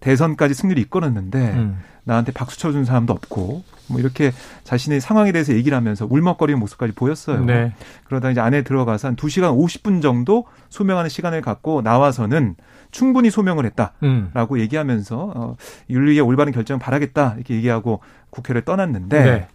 대선까지 0.00 0.54
승리를 0.54 0.80
이끌었는데 0.82 1.38
음. 1.38 1.78
나한테 2.04 2.32
박수 2.32 2.58
쳐준 2.58 2.84
사람도 2.84 3.12
없고 3.12 3.62
뭐 3.88 4.00
이렇게 4.00 4.32
자신의 4.64 5.00
상황에 5.00 5.32
대해서 5.32 5.52
얘기를 5.52 5.76
하면서 5.76 6.06
울먹거리는 6.08 6.58
모습까지 6.58 6.94
보였어요. 6.94 7.44
네. 7.44 7.74
그러다 8.04 8.30
이제 8.30 8.40
안에 8.40 8.62
들어가서 8.62 9.08
한 9.08 9.16
2시간 9.16 9.56
50분 9.56 10.00
정도 10.02 10.46
소명하는 10.70 11.08
시간을 11.10 11.42
갖고 11.42 11.82
나와서는 11.82 12.56
충분히 12.90 13.30
소명을 13.30 13.66
했다라고 13.66 14.54
음. 14.54 14.58
얘기하면서 14.58 15.32
어, 15.34 15.56
윤리의 15.88 16.20
올바른 16.20 16.52
결정을 16.52 16.80
바라겠다 16.80 17.34
이렇게 17.36 17.54
얘기하고 17.54 18.00
국회를 18.30 18.62
떠났는데 18.62 19.22
네. 19.22 19.48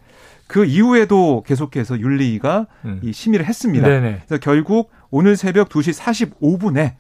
그 0.48 0.66
이후에도 0.66 1.44
계속해서 1.46 2.00
윤리가 2.00 2.68
음. 2.86 3.00
이 3.04 3.12
심의를 3.12 3.46
했습니다. 3.46 3.88
네네. 3.88 4.22
그래서 4.26 4.40
결국 4.40 4.92
오늘 5.10 5.36
새벽 5.36 5.70
2시 5.70 6.00
45분에 6.40 6.94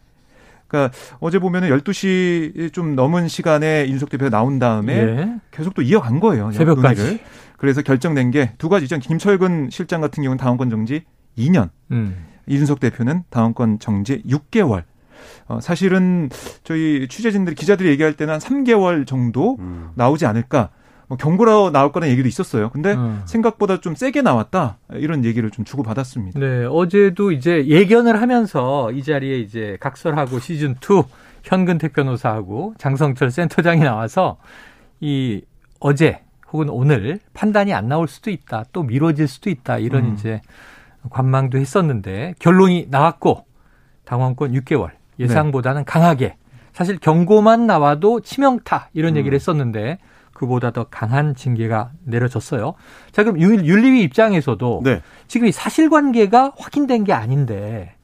그러니까 0.76 0.98
어제 1.20 1.40
보면은 1.40 1.70
12시 1.70 2.74
좀 2.74 2.96
넘은 2.96 3.28
시간에 3.28 3.88
윤석 3.88 4.10
대표가 4.10 4.30
나온 4.30 4.60
다음에 4.60 4.94
예. 4.96 5.36
계속 5.52 5.74
또 5.74 5.82
이어간 5.82 6.20
거예요. 6.20 6.52
새벽까지. 6.52 7.02
논의를. 7.02 7.20
그래서 7.58 7.82
결정된 7.82 8.32
게 8.32 8.52
두 8.58 8.68
가지죠. 8.70 9.00
김철근 9.00 9.70
실장 9.72 10.02
같은 10.02 10.22
경우는 10.24 10.38
당원권 10.38 10.70
정지 10.70 11.04
2년. 11.38 11.70
음. 11.92 12.26
이준석 12.48 12.80
대표는 12.80 13.24
당원권 13.30 13.80
정지 13.80 14.22
6개월. 14.28 14.84
어, 15.48 15.60
사실은 15.62 16.30
저희 16.64 17.08
취재진들 17.10 17.56
기자들이 17.56 17.90
얘기할 17.90 18.14
때는 18.14 18.34
한 18.36 18.40
3개월 18.40 19.08
정도 19.08 19.56
음. 19.60 19.90
나오지 19.96 20.26
않을까. 20.26 20.70
뭐 21.08 21.18
경고로 21.18 21.72
나올 21.72 21.92
거라는 21.92 22.12
얘기도 22.12 22.28
있었어요. 22.28 22.70
근데 22.70 22.94
음. 22.94 23.22
생각보다 23.26 23.80
좀 23.80 23.96
세게 23.96 24.22
나왔다 24.22 24.78
이런 24.94 25.24
얘기를 25.24 25.52
좀 25.52 25.66
주고 25.66 25.84
받았습니다. 25.84 26.40
네, 26.40 26.66
어제도 26.66 27.32
이제 27.32 27.66
예견을 27.68 28.22
하면서 28.22 28.92
이 28.92 29.04
자리에 29.04 29.40
이제 29.40 29.78
각설하고 29.80 30.40
시즌 30.40 30.72
2 30.72 31.04
현근택 31.44 31.94
변호사하고 31.94 32.74
장성철 32.78 33.30
센터장이 33.30 33.82
나와서 33.82 34.38
이 35.00 35.42
어제 35.80 36.22
혹은 36.52 36.70
오늘 36.70 37.20
판단이 37.34 37.74
안 37.74 37.88
나올 37.88 38.08
수도 38.08 38.32
있다, 38.32 38.66
또 38.72 38.82
미뤄질 38.82 39.28
수도 39.28 39.50
있다 39.50 39.78
이런 39.78 40.06
음. 40.06 40.14
이제 40.14 40.42
관망도 41.10 41.58
했었는데 41.58 42.36
결론이 42.40 42.88
나왔고 42.90 43.46
당원권 44.06 44.54
6개월 44.54 44.92
예상보다는 45.20 45.82
네. 45.82 45.86
강하게 45.86 46.38
사실 46.74 46.98
경고만 46.98 47.68
나와도 47.68 48.22
치명타 48.22 48.90
이런 48.94 49.14
음. 49.14 49.18
얘기를 49.18 49.36
했었는데 49.36 50.00
그보다 50.36 50.72
더 50.72 50.84
강한 50.84 51.34
징계가 51.34 51.92
내려졌어요. 52.04 52.76
자, 53.12 53.24
그럼 53.24 53.40
윤리위 53.40 54.04
입장에서도 54.04 54.82
네. 54.84 55.02
지금 55.28 55.48
이 55.48 55.52
사실관계가 55.52 56.54
확인된 56.58 57.06
게 57.06 57.14
아닌데 57.14 57.96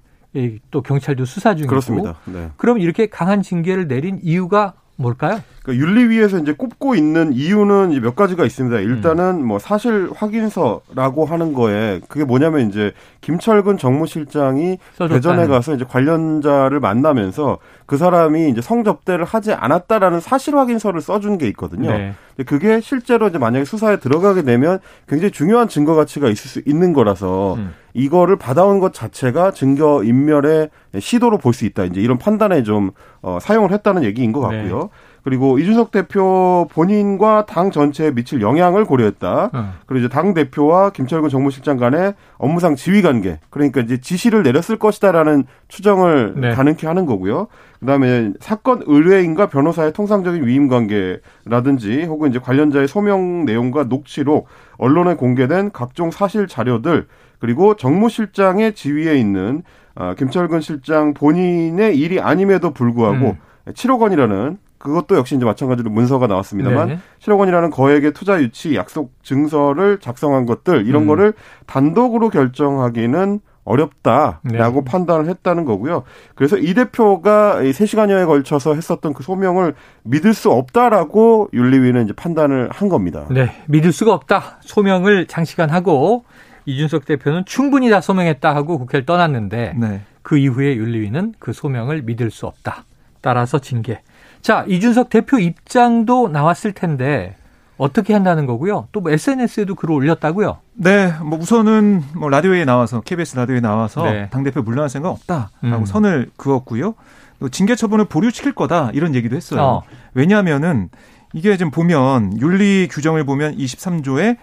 또 0.71 0.81
경찰도 0.81 1.25
수사 1.25 1.53
중이고 1.53 1.69
그렇습니다. 1.69 2.15
네. 2.25 2.49
그럼 2.55 2.79
이렇게 2.79 3.07
강한 3.07 3.41
징계를 3.41 3.87
내린 3.87 4.17
이유가 4.23 4.73
뭘까요? 4.95 5.41
그러니까 5.63 5.85
윤리위에서 5.85 6.39
이제 6.39 6.53
꼽고 6.53 6.95
있는 6.95 7.33
이유는 7.33 7.99
몇 8.01 8.15
가지가 8.15 8.45
있습니다. 8.45 8.79
일단은 8.79 9.41
음. 9.41 9.45
뭐 9.45 9.59
사실 9.59 10.09
확인서라고 10.15 11.25
하는 11.25 11.53
거에 11.53 12.01
그게 12.07 12.25
뭐냐면 12.25 12.67
이제 12.67 12.93
김철근 13.21 13.77
정무실장이 13.77 14.79
대전에 15.15 15.45
가서 15.47 15.75
이제 15.75 15.85
관련자를 15.87 16.79
만나면서 16.79 17.59
그 17.85 17.97
사람이 17.97 18.49
이제 18.49 18.61
성접대를 18.61 19.23
하지 19.25 19.53
않았다라는 19.53 20.19
사실 20.19 20.55
확인서를 20.57 20.99
써준 21.01 21.37
게 21.37 21.47
있거든요. 21.49 21.91
네. 21.91 22.13
그게 22.47 22.79
실제로 22.81 23.27
이제 23.27 23.37
만약에 23.37 23.65
수사에 23.65 23.97
들어가게 23.97 24.41
되면 24.41 24.79
굉장히 25.07 25.31
중요한 25.31 25.67
증거 25.67 25.93
가치가 25.93 26.27
있을 26.29 26.49
수 26.49 26.61
있는 26.65 26.91
거라서 26.93 27.53
음. 27.55 27.73
이거를 27.93 28.37
받아온 28.37 28.79
것 28.79 28.93
자체가 28.93 29.51
증거 29.51 30.03
인멸의 30.03 30.69
시도로 30.97 31.37
볼 31.37 31.53
수 31.53 31.65
있다. 31.65 31.83
이제 31.83 31.99
이런 32.01 32.17
판단에 32.17 32.63
좀 32.63 32.91
어, 33.21 33.37
사용을 33.41 33.71
했다는 33.73 34.03
얘기인 34.05 34.31
것 34.31 34.39
같고요. 34.39 34.79
네. 34.79 34.87
그리고 35.23 35.59
이준석 35.59 35.91
대표 35.91 36.67
본인과 36.71 37.45
당 37.45 37.69
전체에 37.69 38.11
미칠 38.11 38.41
영향을 38.41 38.85
고려했다. 38.85 39.49
어. 39.53 39.73
그리고 39.85 40.05
이제 40.05 40.09
당 40.09 40.33
대표와 40.33 40.89
김철근 40.91 41.29
정무실장 41.29 41.77
간의 41.77 42.13
업무상 42.37 42.75
지휘 42.75 43.01
관계, 43.01 43.39
그러니까 43.49 43.81
이제 43.81 43.99
지시를 43.99 44.43
내렸을 44.43 44.77
것이다라는 44.77 45.45
추정을 45.67 46.33
네. 46.37 46.51
가능케 46.51 46.87
하는 46.87 47.05
거고요. 47.05 47.47
그다음에 47.79 48.31
사건 48.39 48.81
의뢰인과 48.85 49.47
변호사의 49.47 49.93
통상적인 49.93 50.45
위임 50.45 50.67
관계라든지 50.67 52.03
혹은 52.03 52.29
이제 52.29 52.39
관련자의 52.39 52.87
소명 52.87 53.45
내용과 53.45 53.85
녹취록, 53.85 54.47
언론에 54.77 55.15
공개된 55.15 55.71
각종 55.71 56.09
사실 56.11 56.47
자료들 56.47 57.07
그리고 57.39 57.75
정무실장의 57.75 58.73
지위에 58.73 59.17
있는 59.17 59.63
아, 59.93 60.15
김철근 60.15 60.61
실장 60.61 61.13
본인의 61.13 61.97
일이 61.97 62.19
아님에도 62.19 62.71
불구하고 62.71 63.31
음. 63.31 63.71
7억 63.73 63.99
원이라는 63.99 64.57
그것도 64.81 65.15
역시 65.15 65.35
이제 65.35 65.45
마찬가지로 65.45 65.89
문서가 65.89 66.27
나왔습니다만 66.27 66.87
네. 66.87 66.99
7억 67.19 67.39
원이라는 67.39 67.69
거액의 67.69 68.13
투자 68.13 68.41
유치 68.41 68.75
약속 68.75 69.13
증서를 69.23 69.99
작성한 69.99 70.45
것들 70.45 70.87
이런 70.87 71.03
음. 71.03 71.07
거를 71.07 71.33
단독으로 71.67 72.29
결정하기는 72.29 73.39
어렵다라고 73.63 74.41
네. 74.81 74.85
판단을 74.85 75.27
했다는 75.27 75.65
거고요. 75.65 76.03
그래서 76.33 76.57
이 76.57 76.73
대표가 76.73 77.57
3시간여에 77.61 78.25
걸쳐서 78.25 78.73
했었던 78.73 79.13
그 79.13 79.23
소명을 79.23 79.75
믿을 80.03 80.33
수 80.33 80.51
없다라고 80.51 81.49
윤리위는 81.53 82.05
이제 82.05 82.13
판단을 82.13 82.69
한 82.71 82.89
겁니다. 82.89 83.27
네, 83.29 83.51
믿을 83.67 83.91
수가 83.91 84.13
없다. 84.13 84.57
소명을 84.61 85.27
장시간 85.27 85.69
하고 85.69 86.25
이준석 86.65 87.05
대표는 87.05 87.45
충분히 87.45 87.89
다 87.89 88.01
소명했다 88.01 88.55
하고 88.55 88.79
국회를 88.79 89.05
떠났는데 89.05 89.75
네. 89.77 90.01
그 90.23 90.37
이후에 90.37 90.75
윤리위는 90.75 91.35
그 91.39 91.53
소명을 91.53 92.01
믿을 92.01 92.31
수 92.31 92.47
없다. 92.47 92.85
따라서 93.21 93.59
징계. 93.59 94.01
자, 94.41 94.65
이준석 94.67 95.09
대표 95.09 95.39
입장도 95.39 96.29
나왔을 96.29 96.71
텐데 96.73 97.35
어떻게 97.77 98.13
한다는 98.13 98.45
거고요. 98.45 98.87
또 98.91 99.01
뭐 99.01 99.11
SNS에도 99.11 99.75
글을 99.75 99.95
올렸다고요. 99.95 100.57
네, 100.73 101.13
뭐 101.23 101.39
우선은 101.39 102.03
뭐 102.15 102.29
라디오에 102.29 102.65
나와서 102.65 103.01
KBS 103.01 103.35
라디오에 103.35 103.59
나와서 103.59 104.03
네. 104.03 104.29
당 104.29 104.43
대표 104.43 104.61
물러날 104.61 104.89
생각 104.89 105.09
없다라고 105.09 105.49
음. 105.63 105.85
선을 105.85 106.29
그었고요. 106.37 106.93
또 107.39 107.49
징계 107.49 107.75
처분을 107.75 108.05
보류시킬 108.05 108.53
거다 108.53 108.91
이런 108.93 109.15
얘기도 109.15 109.35
했어요. 109.35 109.61
어. 109.61 109.81
왜냐하면은 110.13 110.89
이게 111.33 111.57
지금 111.57 111.71
보면 111.71 112.39
윤리 112.39 112.87
규정을 112.91 113.25
보면 113.25 113.57
23조에 113.57 114.37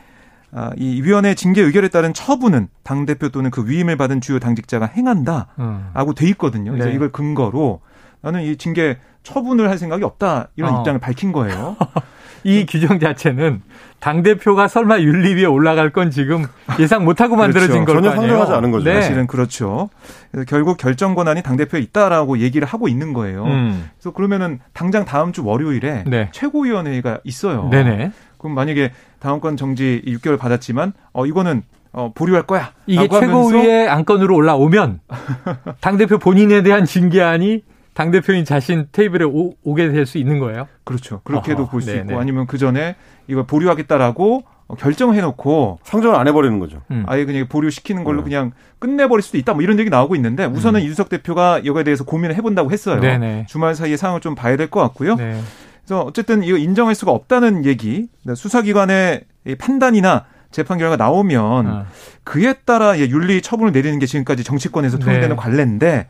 아, 0.51 0.71
이 0.77 1.03
위원회 1.03 1.35
징계 1.35 1.61
의결에 1.63 1.89
따른 1.89 2.15
처분은 2.15 2.69
당 2.83 3.05
대표 3.05 3.29
또는 3.29 3.51
그 3.51 3.69
위임을 3.69 3.97
받은 3.97 4.21
주요 4.23 4.39
당직자가 4.41 4.87
행한다라고 4.87 5.47
음. 5.59 6.15
돼 6.17 6.27
있거든요. 6.31 6.73
그래서 6.73 6.89
네. 6.89 6.95
이걸 6.95 7.13
근거로 7.13 7.81
나는 8.23 8.43
이 8.43 8.57
징계 8.57 8.99
처분을 9.29 9.69
할 9.69 9.77
생각이 9.77 10.05
없다 10.05 10.49
이런 10.57 10.75
어. 10.75 10.79
입장을 10.81 10.99
밝힌 11.01 11.33
거예요. 11.33 11.77
이 12.45 12.65
규정 12.67 12.99
자체는 12.99 13.61
당 14.01 14.23
대표가 14.23 14.69
설마 14.69 15.01
윤리위에 15.01 15.45
올라갈 15.45 15.91
건 15.91 16.11
지금 16.11 16.47
예상 16.79 17.05
못하고 17.05 17.35
그렇죠. 17.35 17.59
만들어진 17.59 17.85
그렇죠. 17.85 18.09
전혀 18.09 18.17
상정하지 18.21 18.53
않은 18.53 18.71
거죠. 18.71 18.85
네. 18.85 18.95
사실은 19.03 19.27
그렇죠. 19.27 19.91
그래서 20.31 20.47
결국 20.49 20.79
결정 20.79 21.15
권한이 21.15 21.43
당 21.43 21.57
대표에 21.57 21.81
있다라고 21.81 22.39
얘기를 22.39 22.67
하고 22.67 22.89
있는 22.89 23.13
거예요. 23.13 23.45
음. 23.45 23.91
그래서 23.97 24.13
그러면은 24.13 24.61
당장 24.73 25.05
다음 25.05 25.33
주 25.33 25.45
월요일에 25.45 26.05
네. 26.07 26.29
최고위원회가 26.33 27.19
있어요. 27.25 27.69
네네. 27.71 28.13
그럼 28.39 28.55
만약에 28.55 28.93
다음권 29.19 29.57
정지 29.57 30.01
6개월 30.07 30.39
받았지만 30.39 30.93
어 31.13 31.27
이거는 31.27 31.63
어, 31.93 32.13
보류할 32.15 32.45
거야. 32.45 32.71
이게 32.87 33.09
최고위의 33.09 33.89
안건으로 33.89 34.35
올라오면 34.35 35.01
당대표 35.81 36.19
본인에 36.19 36.63
대한 36.63 36.85
징계안이 36.85 37.63
당대표인 37.99 38.45
자신 38.45 38.87
테이블에 38.93 39.25
오, 39.25 39.55
게 39.75 39.91
될 39.91 40.07
수 40.07 40.19
있는 40.19 40.39
거예요? 40.39 40.69
그렇죠. 40.85 41.21
그렇게도 41.25 41.67
볼 41.67 41.83
수 41.83 41.91
있고 41.97 42.19
아니면 42.21 42.47
그 42.47 42.57
전에 42.57 42.95
이걸 43.27 43.45
보류하겠다라고 43.45 44.45
어, 44.69 44.75
결정을 44.77 45.17
해놓고 45.17 45.81
상정을 45.83 46.15
안 46.17 46.29
해버리는 46.29 46.59
거죠. 46.61 46.83
음. 46.93 47.03
아예 47.09 47.25
그냥 47.25 47.49
보류시키는 47.49 48.05
걸로 48.05 48.19
네. 48.19 48.25
그냥 48.25 48.53
끝내버릴 48.79 49.23
수도 49.23 49.37
있다. 49.39 49.55
뭐 49.55 49.63
이런 49.63 49.79
얘기 49.81 49.91
나오고 49.91 50.15
있는데 50.15 50.45
우선은 50.45 50.79
음. 50.81 50.83
이준석 50.85 51.09
대표가 51.09 51.59
이거에 51.59 51.83
대해서 51.85 52.05
고민을 52.05 52.37
해본다고 52.37 52.71
했어요. 52.71 53.01
네네. 53.01 53.47
주말 53.49 53.75
사이에 53.75 53.97
상황을 53.97 54.21
좀 54.21 54.35
봐야 54.37 54.57
될 54.57 54.69
것 54.71 54.81
같고요. 54.81 55.17
네. 55.17 55.41
그래서 55.85 56.03
어쨌든 56.03 56.43
이거 56.45 56.57
인정할 56.59 56.95
수가 56.95 57.11
없다는 57.13 57.65
얘기, 57.65 58.09
네, 58.25 58.35
수사기관의 58.35 59.25
판단이나 59.59 60.27
재판 60.51 60.77
결과가 60.79 61.03
나오면 61.03 61.67
아. 61.67 61.87
그에 62.25 62.53
따라 62.65 62.99
윤리 62.99 63.41
처분을 63.43 63.73
내리는 63.73 63.99
게 63.99 64.05
지금까지 64.07 64.45
정치권에서 64.45 64.99
통일되는 64.99 65.31
네. 65.31 65.35
관례인데 65.37 66.09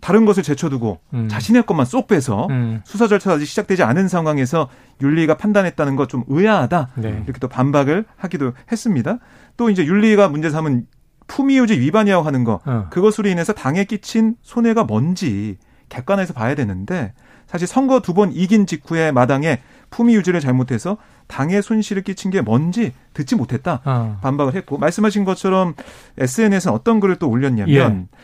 다른 0.00 0.24
것을 0.24 0.42
제쳐두고 0.42 0.98
음. 1.14 1.28
자신의 1.28 1.64
것만 1.66 1.84
쏙 1.86 2.06
빼서 2.08 2.46
음. 2.50 2.80
수사 2.84 3.06
절차가 3.06 3.36
아직 3.36 3.46
시작되지 3.46 3.82
않은 3.82 4.08
상황에서 4.08 4.68
윤리가 5.02 5.36
판단했다는 5.36 5.96
것 5.96 6.08
좀 6.08 6.24
의아하다 6.28 6.88
네. 6.96 7.22
이렇게 7.24 7.38
또 7.40 7.48
반박을 7.48 8.04
하기도 8.16 8.52
했습니다. 8.72 9.18
또 9.56 9.70
이제 9.70 9.84
윤리가 9.84 10.28
문제 10.28 10.50
삼은 10.50 10.86
품위유지 11.28 11.78
위반이라고 11.78 12.26
하는 12.26 12.42
거 12.44 12.60
어. 12.64 12.86
그것으로 12.90 13.28
인해서 13.28 13.52
당에 13.52 13.84
끼친 13.84 14.34
손해가 14.42 14.82
뭔지 14.84 15.58
객관화해서 15.88 16.32
봐야 16.34 16.54
되는데 16.54 17.12
사실 17.46 17.66
선거 17.68 18.00
두 18.00 18.14
번 18.14 18.32
이긴 18.32 18.66
직후에 18.66 19.12
마당에 19.12 19.60
품위 19.90 20.14
유지를 20.16 20.40
잘못해서 20.40 20.96
당에 21.26 21.60
손실을 21.60 22.02
끼친 22.02 22.30
게 22.30 22.40
뭔지 22.40 22.92
듣지 23.12 23.34
못했다 23.36 23.80
어. 23.84 24.18
반박을 24.22 24.54
했고 24.54 24.78
말씀하신 24.78 25.24
것처럼 25.24 25.74
SNS는 26.18 26.74
어떤 26.74 26.98
글을 27.00 27.16
또 27.16 27.28
올렸냐면. 27.28 28.08
예. 28.12 28.16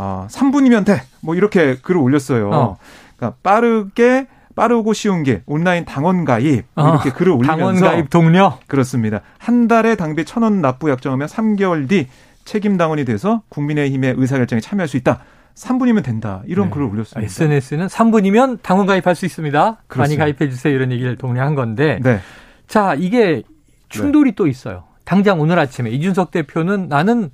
어, 0.00 0.26
3분이면 0.30 0.84
돼. 0.86 1.02
뭐 1.20 1.34
이렇게 1.34 1.76
글을 1.76 2.00
올렸어요. 2.00 2.50
어. 2.50 2.76
그러니까 3.16 3.36
빠르게 3.42 4.28
빠르고 4.54 4.92
쉬운 4.92 5.22
게 5.24 5.42
온라인 5.46 5.84
당원 5.84 6.24
가입 6.24 6.64
뭐 6.74 6.88
이렇게 6.90 7.10
어, 7.10 7.12
글을 7.12 7.32
올리면서 7.32 7.56
당원 7.56 7.80
가입 7.80 8.10
동료 8.10 8.54
그렇습니다. 8.68 9.20
한 9.38 9.66
달에 9.68 9.96
당비 9.96 10.24
천 10.24 10.42
원 10.44 10.60
납부 10.60 10.88
약정하면 10.90 11.26
3개월 11.28 11.88
뒤 11.88 12.06
책임 12.44 12.76
당원이 12.76 13.04
돼서 13.04 13.42
국민의힘의 13.50 14.14
의사결정에 14.16 14.60
참여할 14.60 14.88
수 14.88 14.96
있다. 14.96 15.20
3분이면 15.54 16.04
된다. 16.04 16.42
이런 16.46 16.66
네. 16.66 16.70
글을 16.74 16.86
올렸습니다. 16.86 17.24
SNS는 17.26 17.88
3분이면 17.88 18.58
당원 18.62 18.86
가입할 18.86 19.16
수 19.16 19.26
있습니다. 19.26 19.78
그렇습니다. 19.88 19.98
많이 19.98 20.16
가입해 20.16 20.48
주세요. 20.50 20.72
이런 20.72 20.92
얘기를 20.92 21.16
동의한 21.16 21.56
건데. 21.56 21.98
네. 22.02 22.20
자, 22.68 22.94
이게 22.96 23.42
충돌이 23.88 24.30
네. 24.30 24.34
또 24.36 24.46
있어요. 24.46 24.84
당장 25.04 25.40
오늘 25.40 25.58
아침에 25.58 25.90
이준석 25.90 26.30
대표는 26.30 26.88
나는 26.88 27.30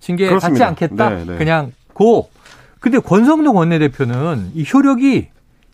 징계 0.00 0.26
그렇습니다. 0.28 0.66
받지 0.66 0.84
않겠다. 0.86 1.10
네, 1.10 1.24
네. 1.24 1.36
그냥 1.38 1.72
고. 2.02 2.28
근데 2.80 2.98
권성동 2.98 3.56
원내대표는 3.56 4.50
이 4.54 4.64
효력이 4.72 5.28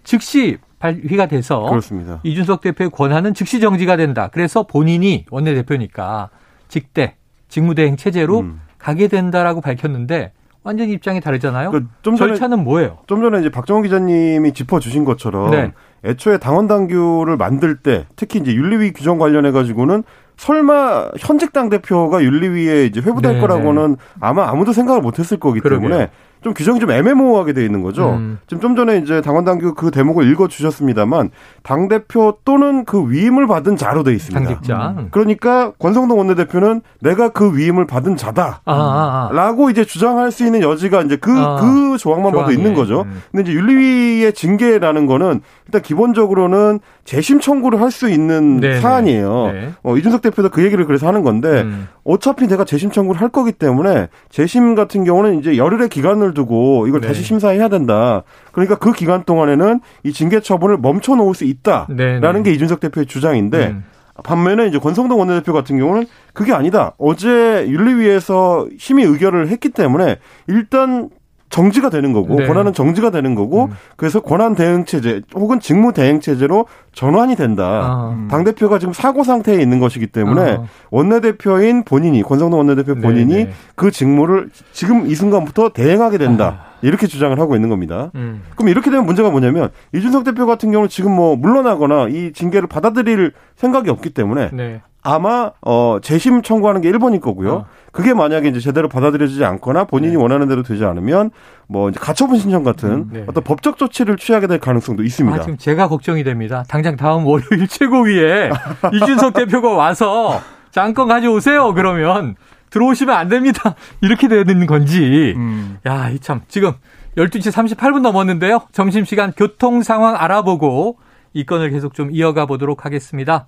즉시 0.05 0.59
발휘가 0.79 1.27
돼서 1.27 1.63
그렇습니다. 1.63 2.21
이준석 2.23 2.61
대표의 2.61 2.91
권한은 2.91 3.35
즉시 3.35 3.61
정지가 3.61 3.97
된다. 3.97 4.29
그래서 4.33 4.65
본인이 4.65 5.25
원내대표니까 5.31 6.29
직대 6.69 7.17
직무대행 7.49 7.97
체제로 7.97 8.41
음. 8.41 8.61
가게 8.79 9.09
된다라고 9.09 9.61
밝혔는데 9.61 10.33
완전 10.63 10.91
입장이 10.91 11.21
다르잖아요. 11.21 11.71
그러니까 11.71 11.93
전에, 12.03 12.17
절차는 12.17 12.63
뭐예요? 12.63 12.99
좀 13.07 13.23
전에 13.23 13.41
이제 13.41 13.51
박정호 13.51 13.83
기자님이 13.83 14.53
짚어주신 14.53 15.05
것처럼 15.05 15.51
네. 15.51 15.73
애초에 16.05 16.37
당원 16.37 16.69
당규를 16.69 17.37
만들 17.39 17.79
때 17.79 18.07
특히 18.17 18.39
이제 18.39 18.53
윤리위 18.55 18.93
규정 18.93 19.19
관련해 19.19 19.51
가지고는 19.51 20.05
설마 20.39 21.11
현직 21.19 21.53
당 21.53 21.69
대표가 21.69 22.23
윤리위에 22.23 22.87
이제 22.87 23.01
회부될 23.01 23.33
네네. 23.33 23.41
거라고는 23.41 23.97
아마 24.21 24.49
아무도 24.49 24.73
생각을 24.73 25.03
못했을 25.03 25.39
거기 25.39 25.61
그러게요. 25.61 26.09
좀 26.43 26.55
규정이 26.55 26.81
좀 26.81 26.91
애매모호하게 26.91 27.53
돼 27.53 27.65
있는 27.65 27.83
거죠. 27.83 28.11
음. 28.11 28.39
지금 28.47 28.61
좀 28.61 28.77
전에 28.77 28.99
이제 28.99 29.21
당원 29.21 29.45
당규 29.45 29.75
그 29.75 29.91
대목을 29.91 30.31
읽어 30.31 30.49
주셨습니다만 30.49 31.31
당 31.63 31.89
대표 31.89 32.39
또는 32.45 32.85
그 32.85 33.11
위임을 33.11 33.47
받은 33.47 33.77
자로 33.77 34.05
돼 34.05 34.13
있습니다. 34.13 34.49
당직자. 34.49 34.95
음. 34.97 35.09
그러니까 35.11 35.73
권성동 35.79 36.19
원내대표는 36.19 36.81
내가 37.01 37.31
그 37.31 37.57
위임을 37.57 37.87
받은 37.87 38.17
자다라고 38.17 38.61
아, 38.67 39.31
아, 39.31 39.31
아. 39.33 39.71
이제 39.71 39.85
주장할 39.85 40.31
수 40.31 40.45
있는 40.47 40.63
여지가 40.63 41.03
이제 41.03 41.17
그그 41.17 41.39
아, 41.39 41.57
그 41.61 41.99
조항만 41.99 42.33
조항에. 42.33 42.47
봐도 42.47 42.53
있는 42.53 42.75
거죠. 42.75 43.03
음. 43.03 43.23
근데 43.33 43.51
이제 43.51 43.59
윤리위의 43.59 44.33
징계라는 44.33 45.07
거는 45.07 45.41
일단 45.67 45.83
기본적으로는 45.83 46.81
재심 47.05 47.41
청구를 47.41 47.81
할 47.81 47.89
수 47.89 48.09
있는 48.09 48.61
네네. 48.61 48.81
사안이에요. 48.81 49.51
네. 49.53 49.71
어, 49.83 49.97
이준석 49.97 50.23
대표도 50.23 50.51
그 50.51 50.63
얘기를 50.63 50.85
그래서 50.87 51.09
하는 51.09 51.23
건데 51.23 51.63
음. 51.63 51.89
어차피 52.05 52.47
내가 52.47 52.65
재심 52.65 52.91
청구를 52.91 53.21
할 53.21 53.29
거기 53.31 53.51
때문에 53.51 54.09
재심 54.31 54.75
같은 54.75 55.05
경우는 55.05 55.41
이제 55.41 55.57
열흘의 55.57 55.89
기간을 55.89 56.28
두고 56.35 56.87
이걸 56.87 57.01
네. 57.01 57.09
다시 57.09 57.23
심사해야 57.23 57.69
된다. 57.69 58.23
그러니까 58.53 58.77
그 58.77 58.93
기간 58.93 59.25
동안에는 59.25 59.81
이 60.05 60.13
징계 60.13 60.41
처분을 60.41 60.79
멈춰 60.79 61.15
놓을 61.17 61.35
수 61.35 61.45
있다라는 61.45 62.21
네네. 62.21 62.43
게 62.43 62.53
이준석 62.53 62.81
대표의 62.81 63.07
주장인데 63.07 63.69
음. 63.69 63.85
반면에 64.25 64.67
이제 64.67 64.79
권성동 64.79 65.19
원내대표 65.19 65.53
같은 65.53 65.79
경우는 65.79 66.07
그게 66.33 66.53
아니다. 66.53 66.95
어제 66.99 67.67
윤리위에서 67.69 68.69
심의 68.79 69.05
의결을 69.05 69.49
했기 69.49 69.69
때문에 69.71 70.17
일단 70.49 71.11
정지가 71.51 71.91
되는 71.91 72.13
거고 72.13 72.37
네. 72.37 72.47
권한은 72.47 72.73
정지가 72.73 73.11
되는 73.11 73.35
거고 73.35 73.67
음. 73.67 73.71
그래서 73.97 74.21
권한 74.21 74.55
대응 74.55 74.85
체제 74.85 75.23
혹은 75.35 75.61
직무 75.61 75.93
대행 75.93 76.21
체제로 76.21 76.67
전환이 76.93 77.37
된다. 77.37 77.65
아. 77.65 78.27
당 78.31 78.45
대표가 78.45 78.79
지금 78.79 78.93
사고 78.93 79.25
상태에 79.25 79.61
있는 79.61 79.81
것이기 79.81 80.09
때문에 80.09 80.53
아. 80.53 80.65
원내 80.91 81.21
대표인 81.21 81.85
본인이 81.85 82.23
권성동 82.23 82.59
원내 82.59 82.75
대표 82.75 82.95
네, 82.95 83.01
본인이 83.01 83.35
네, 83.35 83.45
네. 83.45 83.53
그 83.75 83.91
직무를 83.91 84.51
지금 84.73 85.07
이 85.07 85.15
순간부터 85.15 85.71
대행하게 85.71 86.19
된다. 86.19 86.61
아. 86.65 86.69
이렇게 86.83 87.07
주장을 87.07 87.39
하고 87.41 87.57
있는 87.57 87.69
겁니다. 87.69 88.11
음. 88.15 88.43
그럼 88.55 88.69
이렇게 88.69 88.91
되면 88.91 89.05
문제가 89.05 89.31
뭐냐면 89.31 89.71
이준석 89.95 90.25
대표 90.25 90.47
같은 90.47 90.71
경우는 90.71 90.89
지금 90.89 91.13
뭐 91.13 91.35
물러나거나 91.37 92.09
이 92.09 92.33
징계를 92.33 92.69
받아들일 92.69 93.33
생각이 93.57 93.91
없기 93.91 94.11
때문에 94.11 94.51
네. 94.53 94.81
아마 95.03 95.53
어 95.63 95.99
재심 96.03 96.43
청구하는 96.43 96.81
게 96.81 96.91
1번일 96.91 97.21
거고요. 97.21 97.53
어. 97.53 97.67
그게 97.93 98.15
만약에 98.15 98.49
이제 98.49 98.61
제대로 98.61 98.89
받아들여지지 98.89 99.45
않거나 99.45 99.85
본인이 99.85 100.13
네. 100.13 100.19
원하는 100.19 100.49
대로 100.49 100.63
되지 100.63 100.85
않으면 100.85 101.31
뭐 101.67 101.89
이제 101.89 101.99
가처분 101.99 102.39
신청 102.39 102.63
같은 102.63 102.91
음, 102.91 103.11
네. 103.13 103.25
어떤 103.27 103.43
법적 103.43 103.79
조치를 103.79 104.17
취하게 104.17 104.47
될 104.47 104.59
가능성도 104.59 105.03
있습니다. 105.03 105.37
아, 105.37 105.41
지금 105.41 105.57
제가 105.57 105.89
걱정이 105.89 106.25
됩니다. 106.25 106.65
당장 106.69 106.97
다음 106.97 107.27
월요일 107.27 107.67
최고위에 107.69 108.51
이준석 108.93 109.35
대표가 109.35 109.71
와서 109.71 110.41
장건 110.71 111.09
가져오세요. 111.09 111.73
그러면 111.75 112.37
들어오시면 112.71 113.17
안 113.17 113.29
됩니다. 113.29 113.75
이렇게 114.03 114.29
되는 114.29 114.67
건지. 114.67 115.35
음. 115.37 115.79
야, 115.87 116.11
이 116.11 116.19
참. 116.19 116.43
지금 116.49 116.73
12시 117.17 117.51
38분 117.51 118.01
넘었는데요. 118.01 118.61
점심시간 118.73 119.33
교통 119.37 119.83
상황 119.83 120.15
알아보고 120.17 120.99
이 121.33 121.45
건을 121.45 121.71
계속 121.71 121.95
좀 121.95 122.11
이어가 122.13 122.47
보도록 122.47 122.85
하겠습니다. 122.85 123.47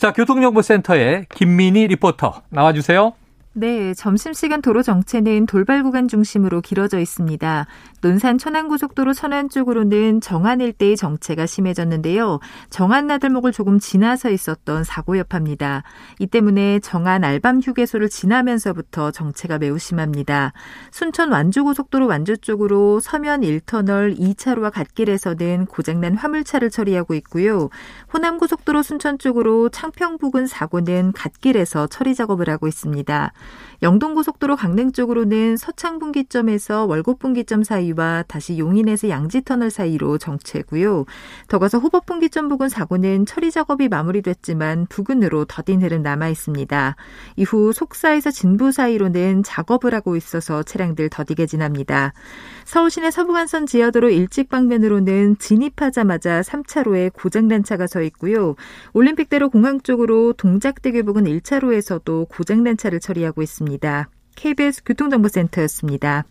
자, 0.00 0.14
교통정보센터에 0.14 1.26
김민희 1.28 1.86
리포터 1.88 2.40
나와주세요. 2.48 3.12
네, 3.60 3.92
점심시간 3.92 4.62
도로 4.62 4.82
정체는 4.82 5.44
돌발 5.44 5.82
구간 5.82 6.08
중심으로 6.08 6.62
길어져 6.62 6.98
있습니다. 6.98 7.66
논산 8.00 8.38
천안고속도로 8.38 9.12
천안 9.12 9.50
쪽으로는 9.50 10.22
정안 10.22 10.62
일대의 10.62 10.96
정체가 10.96 11.44
심해졌는데요. 11.44 12.40
정안 12.70 13.06
나들목을 13.06 13.52
조금 13.52 13.78
지나서 13.78 14.30
있었던 14.30 14.84
사고 14.84 15.18
여파입니다. 15.18 15.82
이 16.20 16.26
때문에 16.26 16.78
정안 16.78 17.22
알밤 17.22 17.60
휴게소를 17.60 18.08
지나면서부터 18.08 19.10
정체가 19.10 19.58
매우 19.58 19.78
심합니다. 19.78 20.54
순천 20.90 21.30
완주고속도로 21.30 22.06
완주 22.06 22.38
쪽으로 22.38 23.00
서면 23.00 23.42
1터널 23.42 24.18
2차로와 24.18 24.72
갓길에서는 24.72 25.66
고장난 25.66 26.16
화물차를 26.16 26.70
처리하고 26.70 27.12
있고요. 27.12 27.68
호남고속도로 28.14 28.82
순천 28.82 29.18
쪽으로 29.18 29.68
창평 29.68 30.16
부근 30.16 30.46
사고는 30.46 31.12
갓길에서 31.12 31.88
처리 31.88 32.14
작업을 32.14 32.48
하고 32.48 32.66
있습니다. 32.66 33.34
영동고속도로 33.82 34.56
강릉 34.56 34.92
쪽으로는 34.92 35.56
서창 35.56 35.98
분기점에서 35.98 36.84
월곡 36.84 37.18
분기점 37.18 37.64
사이와 37.64 38.24
다시 38.28 38.58
용인에서 38.58 39.08
양지터널 39.08 39.70
사이로 39.70 40.18
정체고요. 40.18 41.06
더 41.48 41.58
가서 41.58 41.78
호법 41.78 42.04
분기점 42.04 42.48
부근 42.48 42.68
사고는 42.68 43.24
처리 43.24 43.50
작업이 43.50 43.88
마무리됐지만 43.88 44.86
부근으로 44.88 45.46
더딘 45.46 45.82
흐름 45.82 46.02
남아 46.02 46.28
있습니다. 46.28 46.96
이후 47.36 47.72
속사에서 47.72 48.30
진부 48.30 48.70
사이로는 48.70 49.42
작업을 49.44 49.94
하고 49.94 50.14
있어서 50.16 50.62
차량들 50.62 51.08
더디게 51.08 51.46
지납니다. 51.46 52.12
서울 52.64 52.90
시내 52.90 53.10
서부간선 53.10 53.66
지하도로 53.66 54.10
일찍 54.10 54.50
방면으로는 54.50 55.38
진입하자마자 55.38 56.42
3차로에 56.42 57.12
고장난 57.14 57.64
차가 57.64 57.86
서 57.86 58.02
있고요. 58.02 58.54
올림픽대로 58.92 59.48
공항 59.48 59.80
쪽으로 59.80 60.34
동작대교 60.34 61.02
부근 61.04 61.24
1차로에서도 61.24 62.28
고장난 62.28 62.76
차를 62.76 63.00
처리하고 63.00 63.29
있습니다. 63.38 64.08
KBS 64.36 64.82
교통정보센터였습니다. 64.84 66.24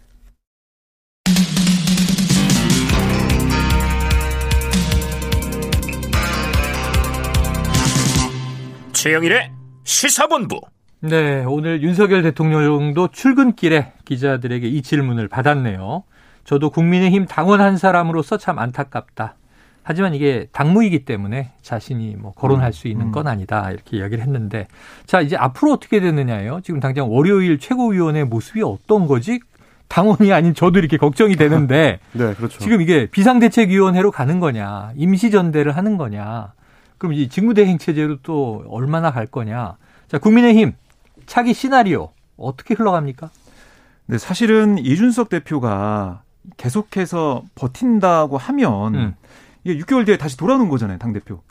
최영일의 8.94 9.52
시사본부. 9.86 10.60
네, 11.00 11.46
오늘 11.46 11.82
윤석열 11.82 12.22
대통령도 12.22 13.08
출근길에 13.14 13.94
기자들에게 14.04 14.68
이 14.68 14.82
질문을 14.82 15.30
받았네요. 15.30 16.04
저도 16.44 16.70
국민의힘 16.70 17.26
당원 17.26 17.62
한 17.62 17.78
사람으로서 17.78 18.38
참 18.38 18.60
안타깝다. 18.60 19.36
하지만 19.84 20.13
이게 20.13 20.48
당무이기 20.52 21.06
때문에 21.06 21.52
자신이 21.62 22.15
뭐 22.18 22.34
거론할 22.34 22.74
수 22.74 22.88
있는 22.88 23.08
음. 23.08 23.12
건 23.12 23.28
아니다 23.28 23.72
이렇게 23.72 23.98
이야기를 23.98 24.24
했는데 24.24 24.68
자 25.06 25.22
이제 25.22 25.36
앞으로 25.36 25.74
어떻게 25.74 26.00
되느냐요? 26.00 26.60
지금 26.63 26.80
당장 26.80 27.12
월요일 27.12 27.60
최고위원회 27.60 28.24
모습이 28.24 28.62
어떤 28.62 29.08
거지? 29.08 29.39
당원이 29.88 30.32
아닌 30.32 30.54
저도 30.54 30.80
이렇게 30.80 30.98
걱정이 30.98 31.36
되는데 31.36 32.00
네, 32.13 32.34
그렇죠. 32.36 32.60
지금 32.60 32.82
이게 32.82 33.08
비상대책위원회로 33.08 34.12
가는 34.12 34.39
거냐, 34.39 34.92
임시전대를 34.96 35.76
하는 35.76 35.98
거냐, 35.98 36.54
그럼 37.00 37.13
이 37.13 37.28
직무대행 37.28 37.80
체제로 37.80 38.18
또 38.22 38.63
얼마나 38.70 39.12
갈 39.12 39.26
거냐. 39.26 39.78
자, 40.08 40.20
국민의힘 40.20 40.74
차기 41.26 41.54
시나리오 41.54 42.10
어떻게 42.38 42.76
흘러갑니까? 42.76 43.32
네, 44.06 44.18
사실은 44.18 44.78
이준석 44.78 45.30
대표가 45.30 46.22
계속해서 46.58 47.44
버틴다고 47.56 48.38
하면 48.38 48.96
음. 48.96 49.15
이게 49.63 49.80
6개월 49.84 50.06
뒤에 50.06 50.17
다시 50.17 50.38
돌아오는 50.38 50.69
거잖아요, 50.69 50.98
당대표. 50.98 51.41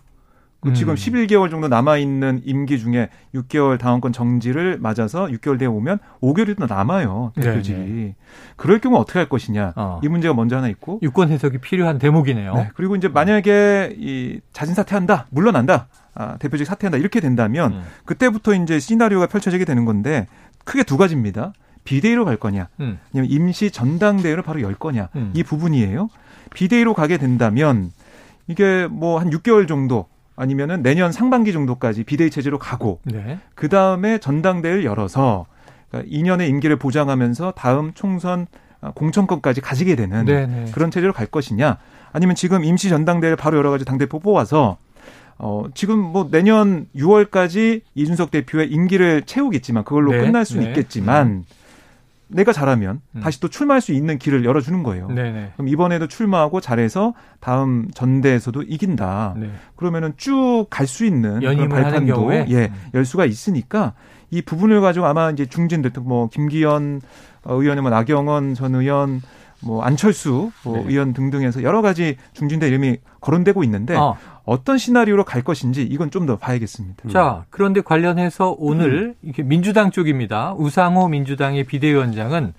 그 0.61 0.73
지금 0.73 0.94
음. 0.94 0.97
11개월 0.97 1.51
정도 1.51 1.68
남아있는 1.68 2.42
임기 2.44 2.81
중에 2.81 3.11
6개월 3.33 3.79
당원권 3.79 4.12
정지를 4.12 4.79
맞아서 4.81 5.27
6개월 5.27 5.57
뒤에 5.57 5.68
오면 5.68 6.01
5개월이 6.21 6.59
더 6.59 6.66
남아요, 6.66 7.33
대표직이. 7.37 7.79
네네. 7.79 8.16
그럴 8.57 8.81
경우 8.81 8.97
어떻게 8.97 9.21
할 9.21 9.29
것이냐. 9.29 9.75
어. 9.77 10.01
이 10.03 10.09
문제가 10.09 10.35
먼저 10.35 10.57
하나 10.57 10.66
있고. 10.68 10.99
유권 11.01 11.31
해석이 11.31 11.59
필요한 11.59 12.01
대목이네요. 12.01 12.55
네. 12.55 12.71
그리고 12.75 12.97
이제 12.97 13.07
만약에 13.07 13.94
이 13.97 14.40
자진 14.53 14.75
사퇴한다, 14.75 15.27
물러난다, 15.31 15.87
아, 16.14 16.37
대표직 16.38 16.66
사퇴한다, 16.66 16.99
이렇게 16.99 17.21
된다면 17.21 17.75
음. 17.75 17.83
그때부터 18.05 18.55
이제 18.55 18.81
시나리오가 18.81 19.27
펼쳐지게 19.27 19.64
되는 19.64 19.85
건데 19.85 20.27
크게 20.64 20.83
두 20.83 20.97
가지입니다. 20.97 21.53
비대위로 21.85 22.25
갈 22.25 22.37
거냐, 22.37 22.66
음. 22.81 22.99
아니면 23.14 23.31
임시 23.31 23.71
전당대회를 23.71 24.42
바로 24.42 24.61
열 24.61 24.75
거냐, 24.75 25.09
음. 25.14 25.31
이 25.35 25.44
부분이에요. 25.44 26.11
비대위로 26.53 26.94
가게 26.94 27.16
된다면 27.16 27.92
이게 28.49 28.87
뭐 28.91 29.21
한 29.21 29.31
6개월 29.31 29.69
정도 29.69 30.07
아니면은 30.37 30.83
내년 30.83 31.13
상반기 31.13 31.53
정도까지 31.53 32.05
비대위 32.05 32.31
체제로 32.31 32.59
가고 32.59 33.01
네. 33.05 33.39
그 33.55 33.69
다음에 33.69 34.19
전당대회를 34.19 34.85
열어서 34.85 35.47
그러니까 35.91 36.11
2년의 36.11 36.49
임기를 36.49 36.77
보장하면서 36.77 37.53
다음 37.57 37.93
총선 37.95 38.47
공천권까지 38.95 39.61
가지게 39.61 39.97
되는 39.97 40.25
네네. 40.25 40.47
네. 40.47 40.71
그런 40.73 40.91
체제로 40.91 41.13
갈 41.13 41.27
것이냐 41.27 41.79
아니면 42.13 42.37
지금 42.37 42.65
임시 42.65 42.89
전당대회를 42.89 43.37
바로 43.37 43.59
열어가지고 43.59 43.89
당대표 43.89 44.21
뽑아서 44.21 44.79
어, 45.39 45.65
지금 45.75 45.99
뭐 45.99 46.29
내년 46.31 46.87
6월까지 46.97 47.83
이준석 47.95 48.31
대표의 48.31 48.71
임기를 48.71 49.23
채우겠지만 49.23 49.85
그걸로 49.85 50.13
네. 50.13 50.19
끝날 50.19 50.45
수는 50.45 50.65
네. 50.65 50.69
있겠지만 50.71 51.27
음. 51.27 51.45
내가 52.29 52.53
잘하면 52.53 53.01
음. 53.17 53.21
다시 53.21 53.41
또 53.41 53.49
출마할 53.49 53.81
수 53.81 53.93
있는 53.93 54.19
길을 54.19 54.45
열어주는 54.45 54.83
거예요. 54.83 55.09
네네. 55.09 55.53
그럼 55.55 55.69
이번에도 55.69 56.07
출마하고 56.07 56.61
잘해서 56.61 57.14
다음 57.41 57.88
전대에서도 57.95 58.62
이긴다. 58.62 59.35
네. 59.38 59.51
그러면은 59.77 60.12
쭉 60.17 60.67
갈 60.71 60.87
수 60.87 61.05
있는 61.07 61.41
그런 61.41 61.69
발판도 61.69 62.12
예, 62.51 62.67
음. 62.67 62.75
열 62.95 63.05
수가 63.05 63.25
있으니까 63.25 63.95
이 64.31 64.43
부분을 64.43 64.81
가지고 64.81 65.07
아마 65.07 65.31
이제 65.31 65.47
중진 65.47 65.81
대통령 65.83 66.09
뭐 66.09 66.29
김기현 66.29 67.01
의원의 67.45 67.81
뭐 67.83 67.91
나경원 67.91 68.55
전 68.55 68.75
의원 68.75 69.23
뭐 69.61 69.83
안철수 69.83 70.53
뭐 70.64 70.77
네. 70.77 70.85
의원 70.88 71.12
등등해서 71.12 71.62
여러 71.62 71.83
가지 71.83 72.16
중진대 72.33 72.68
이름이 72.68 72.99
거론되고 73.21 73.64
있는데 73.64 73.97
어. 73.97 74.16
어떤 74.44 74.79
시나리오로 74.79 75.25
갈 75.25 75.42
것인지 75.42 75.83
이건 75.83 76.11
좀 76.11 76.27
더 76.27 76.37
봐야겠습니다. 76.37 77.09
자, 77.11 77.44
그런데 77.51 77.81
관련해서 77.81 78.55
오늘 78.59 79.09
음. 79.09 79.14
이렇게 79.23 79.42
민주당 79.42 79.90
쪽입니다. 79.90 80.55
우상호 80.59 81.09
민주당의 81.09 81.64
비대위원장은 81.64 82.53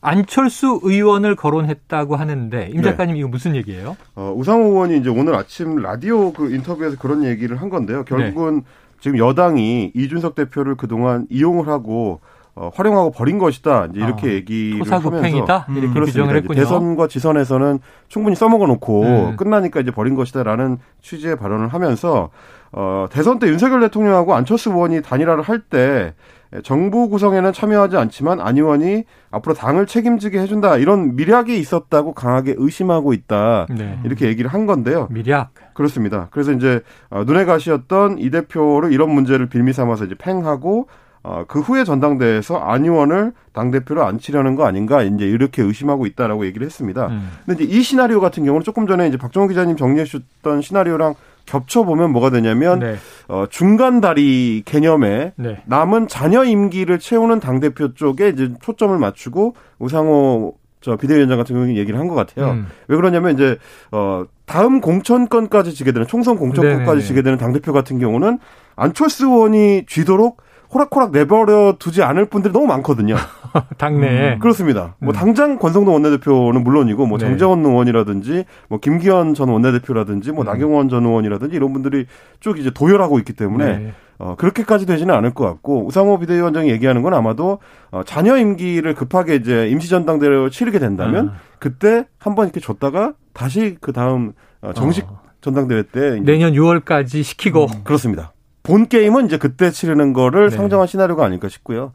안철수 0.00 0.80
의원을 0.82 1.34
거론했다고 1.36 2.16
하는데 2.16 2.68
임 2.70 2.76
네. 2.76 2.82
작가님 2.82 3.14
네. 3.14 3.20
이거 3.20 3.28
무슨 3.28 3.56
얘기예요? 3.56 3.96
어, 4.14 4.32
우상호 4.36 4.66
의원이 4.68 4.98
이제 4.98 5.10
오늘 5.10 5.34
아침 5.34 5.76
라디오 5.76 6.32
그 6.32 6.54
인터뷰에서 6.54 6.96
그런 6.98 7.24
얘기를 7.24 7.60
한 7.60 7.68
건데요. 7.68 8.04
결국은 8.04 8.56
네. 8.56 8.62
지금 9.00 9.18
여당이 9.18 9.92
이준석 9.94 10.34
대표를 10.34 10.76
그동안 10.76 11.26
이용을 11.30 11.68
하고 11.68 12.20
어, 12.58 12.70
활용하고 12.74 13.12
버린 13.12 13.38
것이다. 13.38 13.86
이제 13.90 14.00
이렇게 14.00 14.28
아, 14.28 14.32
얘기를 14.32 14.78
토사구팽이다? 14.80 15.58
하면서 15.58 15.86
이렇게 15.86 16.00
규정을 16.00 16.36
했군요. 16.36 16.58
대선과 16.58 17.06
지선에서는 17.06 17.78
충분히 18.08 18.34
써먹어 18.34 18.66
놓고 18.66 19.02
음. 19.02 19.36
끝나니까 19.36 19.80
이제 19.80 19.90
버린 19.92 20.16
것이다라는 20.16 20.78
취지의 21.02 21.36
발언을 21.36 21.68
하면서 21.68 22.30
어, 22.72 23.06
대선 23.10 23.38
때 23.38 23.46
윤석열 23.46 23.80
대통령하고 23.80 24.34
안철수 24.34 24.70
의원이 24.70 25.02
단일화를 25.02 25.42
할 25.42 25.58
때 25.70 26.14
정부 26.62 27.10
구성에는 27.10 27.52
참여하지 27.52 27.98
않지만 27.98 28.40
안 28.40 28.56
의원이 28.56 29.04
앞으로 29.30 29.54
당을 29.54 29.84
책임지게 29.86 30.38
해준다 30.40 30.78
이런 30.78 31.14
미략이 31.14 31.58
있었다고 31.58 32.14
강하게 32.14 32.54
의심하고 32.56 33.12
있다 33.12 33.66
네. 33.68 33.98
이렇게 34.04 34.26
얘기를 34.28 34.50
한 34.50 34.64
건데요. 34.64 35.08
미략 35.10 35.50
그렇습니다. 35.74 36.28
그래서 36.30 36.52
이제 36.52 36.80
어, 37.10 37.24
눈에 37.24 37.44
가시였던 37.44 38.18
이 38.18 38.30
대표를 38.30 38.92
이런 38.92 39.10
문제를 39.10 39.46
빌미 39.50 39.74
삼아서 39.74 40.06
이제 40.06 40.14
팽하고 40.14 40.88
어, 41.22 41.44
그 41.48 41.60
후에 41.60 41.84
전당대회에서 41.84 42.58
안 42.58 42.84
의원을 42.84 43.32
당대표로 43.52 44.04
앉히려는 44.04 44.54
거 44.54 44.64
아닌가 44.66 45.02
이제 45.02 45.24
이렇게 45.26 45.62
의심하고 45.62 46.06
있다라고 46.06 46.46
얘기를 46.46 46.64
했습니다. 46.66 47.06
음. 47.08 47.30
근데 47.44 47.64
이제 47.64 47.76
이 47.78 47.82
시나리오 47.82 48.20
같은 48.20 48.44
경우는 48.44 48.64
조금 48.64 48.86
전에 48.86 49.08
이제 49.08 49.16
박정호 49.16 49.48
기자님 49.48 49.76
정리해 49.76 50.04
주셨던 50.04 50.62
시나리오랑 50.62 51.14
겹쳐 51.44 51.82
보면 51.82 52.12
뭐가 52.12 52.30
되냐면 52.30 52.78
네. 52.78 52.96
어, 53.26 53.46
중간 53.50 54.00
다리 54.00 54.62
개념에 54.64 55.32
네. 55.36 55.62
남은 55.66 56.06
자녀 56.08 56.44
임기를 56.44 56.98
채우는 56.98 57.40
당 57.40 57.58
대표 57.60 57.94
쪽에 57.94 58.28
이제 58.28 58.52
초점을 58.60 58.96
맞추고 58.96 59.54
우상호 59.78 60.54
저 60.80 60.96
비대위원장 60.96 61.38
같은 61.38 61.56
경우는 61.56 61.76
얘기를 61.76 61.98
한 61.98 62.06
것 62.06 62.14
같아요. 62.14 62.50
음. 62.52 62.66
왜 62.86 62.96
그러냐면 62.96 63.34
이제 63.34 63.56
어 63.90 64.24
다음 64.46 64.80
공천권까지 64.80 65.74
지게 65.74 65.90
되는 65.92 66.06
총선 66.06 66.36
공천권까지 66.36 67.02
지게 67.04 67.22
되는 67.22 67.36
당 67.38 67.52
대표 67.52 67.72
같은 67.72 67.98
경우는 67.98 68.38
안철수 68.76 69.26
의원이 69.26 69.86
쥐도록 69.88 70.40
호락호락 70.72 71.12
내버려 71.12 71.76
두지 71.78 72.02
않을 72.02 72.26
분들이 72.26 72.52
너무 72.52 72.66
많거든요. 72.66 73.16
당내에. 73.78 74.34
음, 74.34 74.38
그렇습니다. 74.38 74.96
뭐 74.98 75.12
음. 75.12 75.14
당장 75.14 75.58
권성동 75.58 75.94
원내대표는 75.94 76.62
물론이고 76.62 77.06
뭐 77.06 77.18
네. 77.18 77.26
정재원 77.26 77.64
의원이라든지 77.64 78.44
뭐 78.68 78.78
김기현 78.78 79.34
전 79.34 79.48
원내대표라든지 79.48 80.32
뭐 80.32 80.44
음. 80.44 80.46
나경원 80.46 80.88
전 80.88 81.06
의원이라든지 81.06 81.56
이런 81.56 81.72
분들이 81.72 82.06
쭉 82.40 82.58
이제 82.58 82.70
도열하고 82.70 83.18
있기 83.18 83.32
때문에 83.32 83.78
네. 83.78 83.92
어, 84.18 84.34
그렇게까지 84.36 84.84
되지는 84.84 85.14
않을 85.14 85.32
것 85.32 85.44
같고 85.44 85.86
우상호 85.86 86.18
비대위원장이 86.18 86.70
얘기하는 86.70 87.02
건 87.02 87.14
아마도 87.14 87.60
어, 87.90 88.02
자녀 88.04 88.36
임기를 88.36 88.94
급하게 88.94 89.36
이제 89.36 89.68
임시 89.68 89.88
전당대회를 89.88 90.50
치르게 90.50 90.78
된다면 90.78 91.28
음. 91.28 91.32
그때 91.58 92.06
한번 92.18 92.46
이렇게 92.46 92.60
줬다가 92.60 93.14
다시 93.32 93.76
그 93.80 93.92
다음 93.92 94.32
어, 94.60 94.72
정식 94.72 95.04
어. 95.04 95.20
전당대회 95.40 95.84
때 95.84 96.20
내년 96.20 96.52
6월까지 96.52 97.22
시키고 97.22 97.66
음, 97.66 97.84
그렇습니다. 97.84 98.32
본 98.68 98.86
게임은 98.86 99.26
이제 99.26 99.38
그때 99.38 99.70
치르는 99.70 100.12
거를 100.12 100.50
네. 100.50 100.56
상정한 100.56 100.86
시나리오가 100.86 101.24
아닐까 101.24 101.48
싶고요. 101.48 101.92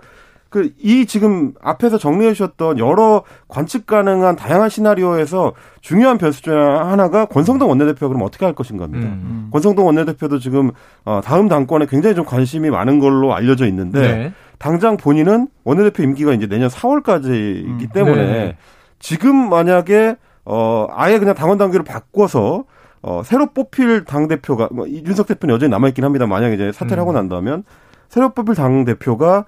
그 0.49 0.69
이 0.79 1.07
지금 1.07 1.53
앞에서 1.63 1.97
정리해 1.97 2.33
주셨던 2.33 2.77
여러 2.77 3.23
관측 3.47 3.88
가능한 3.88 4.36
다양한 4.36 4.69
시나리오에서 4.69 5.53
중요한 5.81 6.19
변수 6.19 6.43
중 6.43 6.53
하나가 6.53 7.25
권성동 7.25 7.69
원내대표가 7.69 8.07
그럼 8.07 8.21
어떻게 8.21 8.45
할 8.45 8.53
것인가입니다. 8.53 9.07
음, 9.07 9.12
음. 9.13 9.49
권성동 9.51 9.88
원내대표도 9.88 10.38
지금 10.38 10.71
어 11.05 11.21
다음 11.23 11.47
당권에 11.47 11.88
굉장히 11.88 12.15
좀 12.15 12.23
관심이 12.23 12.69
많은 12.69 12.99
걸로 12.99 13.33
알려져 13.33 13.65
있는데 13.67 13.99
네. 13.99 14.33
당장 14.59 14.95
본인은 14.97 15.47
원내대표 15.63 16.03
임기가 16.03 16.33
이제 16.33 16.47
내년 16.47 16.69
4월까지이기 16.69 17.65
음, 17.65 17.88
때문에 17.91 18.25
네. 18.25 18.57
지금 18.99 19.49
만약에 19.49 20.17
어 20.45 20.88
아예 20.91 21.17
그냥 21.17 21.33
당원 21.33 21.57
단계로 21.57 21.83
바꿔서 21.83 22.65
어, 23.03 23.21
새로 23.23 23.47
뽑힐 23.47 24.05
당대표가, 24.05 24.69
뭐, 24.71 24.87
이준석 24.87 25.27
대표는 25.27 25.53
여전히 25.53 25.69
남아있긴 25.71 26.03
합니다. 26.03 26.25
만약에 26.25 26.55
이제 26.55 26.71
사퇴를 26.71 26.97
음. 26.97 27.01
하고 27.01 27.11
난다면, 27.13 27.63
새로 28.09 28.29
뽑힐 28.33 28.55
당대표가 28.55 29.45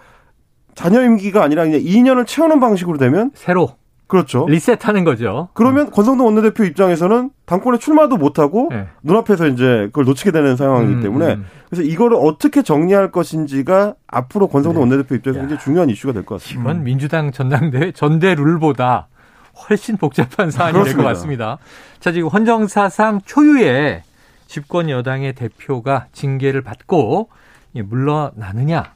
자녀 0.76 1.02
임기가 1.04 1.42
아니라 1.44 1.64
그냥 1.64 1.80
2년을 1.80 2.28
채우는 2.28 2.60
방식으로 2.60 2.98
되면 2.98 3.32
새로 3.34 3.70
그렇죠. 4.08 4.46
리셋하는 4.48 5.04
거죠. 5.04 5.48
그러면 5.54 5.88
음. 5.88 5.92
권성동 5.92 6.28
원내대표 6.28 6.64
입장에서는 6.64 7.32
당권에 7.46 7.80
출마도 7.80 8.18
못하고 8.18 8.68
네. 8.70 8.88
눈앞에서 9.02 9.48
이제 9.48 9.86
그걸 9.88 10.06
놓치게 10.06 10.32
되는 10.32 10.56
상황이기 10.56 10.94
음, 10.96 11.02
때문에 11.02 11.36
음. 11.36 11.46
그래서 11.70 11.82
이거를 11.82 12.18
어떻게 12.22 12.62
정리할 12.62 13.12
것인지가 13.12 13.96
앞으로 14.06 14.48
권성동 14.48 14.84
네. 14.84 14.90
원내대표 14.92 15.16
입장에서 15.16 15.40
굉장히 15.40 15.60
중요한 15.62 15.90
이슈가 15.90 16.14
될 16.14 16.24
것 16.24 16.40
같습니다. 16.42 16.70
이건 16.72 16.84
민주당 16.84 17.32
전당대회 17.32 17.94
전대 17.94 18.36
룰보다 18.36 19.08
훨씬 19.56 19.98
복잡한 19.98 20.52
사안이 20.52 20.84
될 20.84 20.96
것 20.96 21.04
같습니다. 21.04 21.58
자, 22.00 22.12
지금 22.12 22.30
헌정사상 22.30 23.22
초유의 23.26 24.04
집권 24.48 24.90
여당의 24.90 25.34
대표가 25.34 26.08
징계를 26.14 26.62
받고 26.62 27.30
물러나느냐, 27.74 28.94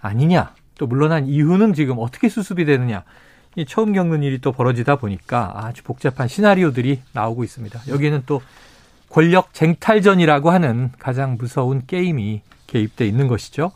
아니냐, 0.00 0.54
또 0.78 0.86
물러난 0.86 1.26
이유는 1.26 1.74
지금 1.74 1.96
어떻게 1.98 2.28
수습이 2.28 2.64
되느냐. 2.64 3.02
이 3.56 3.64
처음 3.66 3.92
겪는 3.92 4.22
일이 4.22 4.40
또 4.40 4.52
벌어지다 4.52 4.96
보니까 4.96 5.52
아주 5.56 5.82
복잡한 5.82 6.28
시나리오들이 6.28 7.02
나오고 7.12 7.42
있습니다. 7.42 7.80
여기에는 7.88 8.22
또 8.26 8.40
권력 9.08 9.52
쟁탈전이라고 9.54 10.50
하는 10.50 10.92
가장 10.98 11.36
무서운 11.36 11.82
게임이 11.86 12.42
개입돼 12.68 13.06
있는 13.06 13.26
것이죠. 13.26 13.72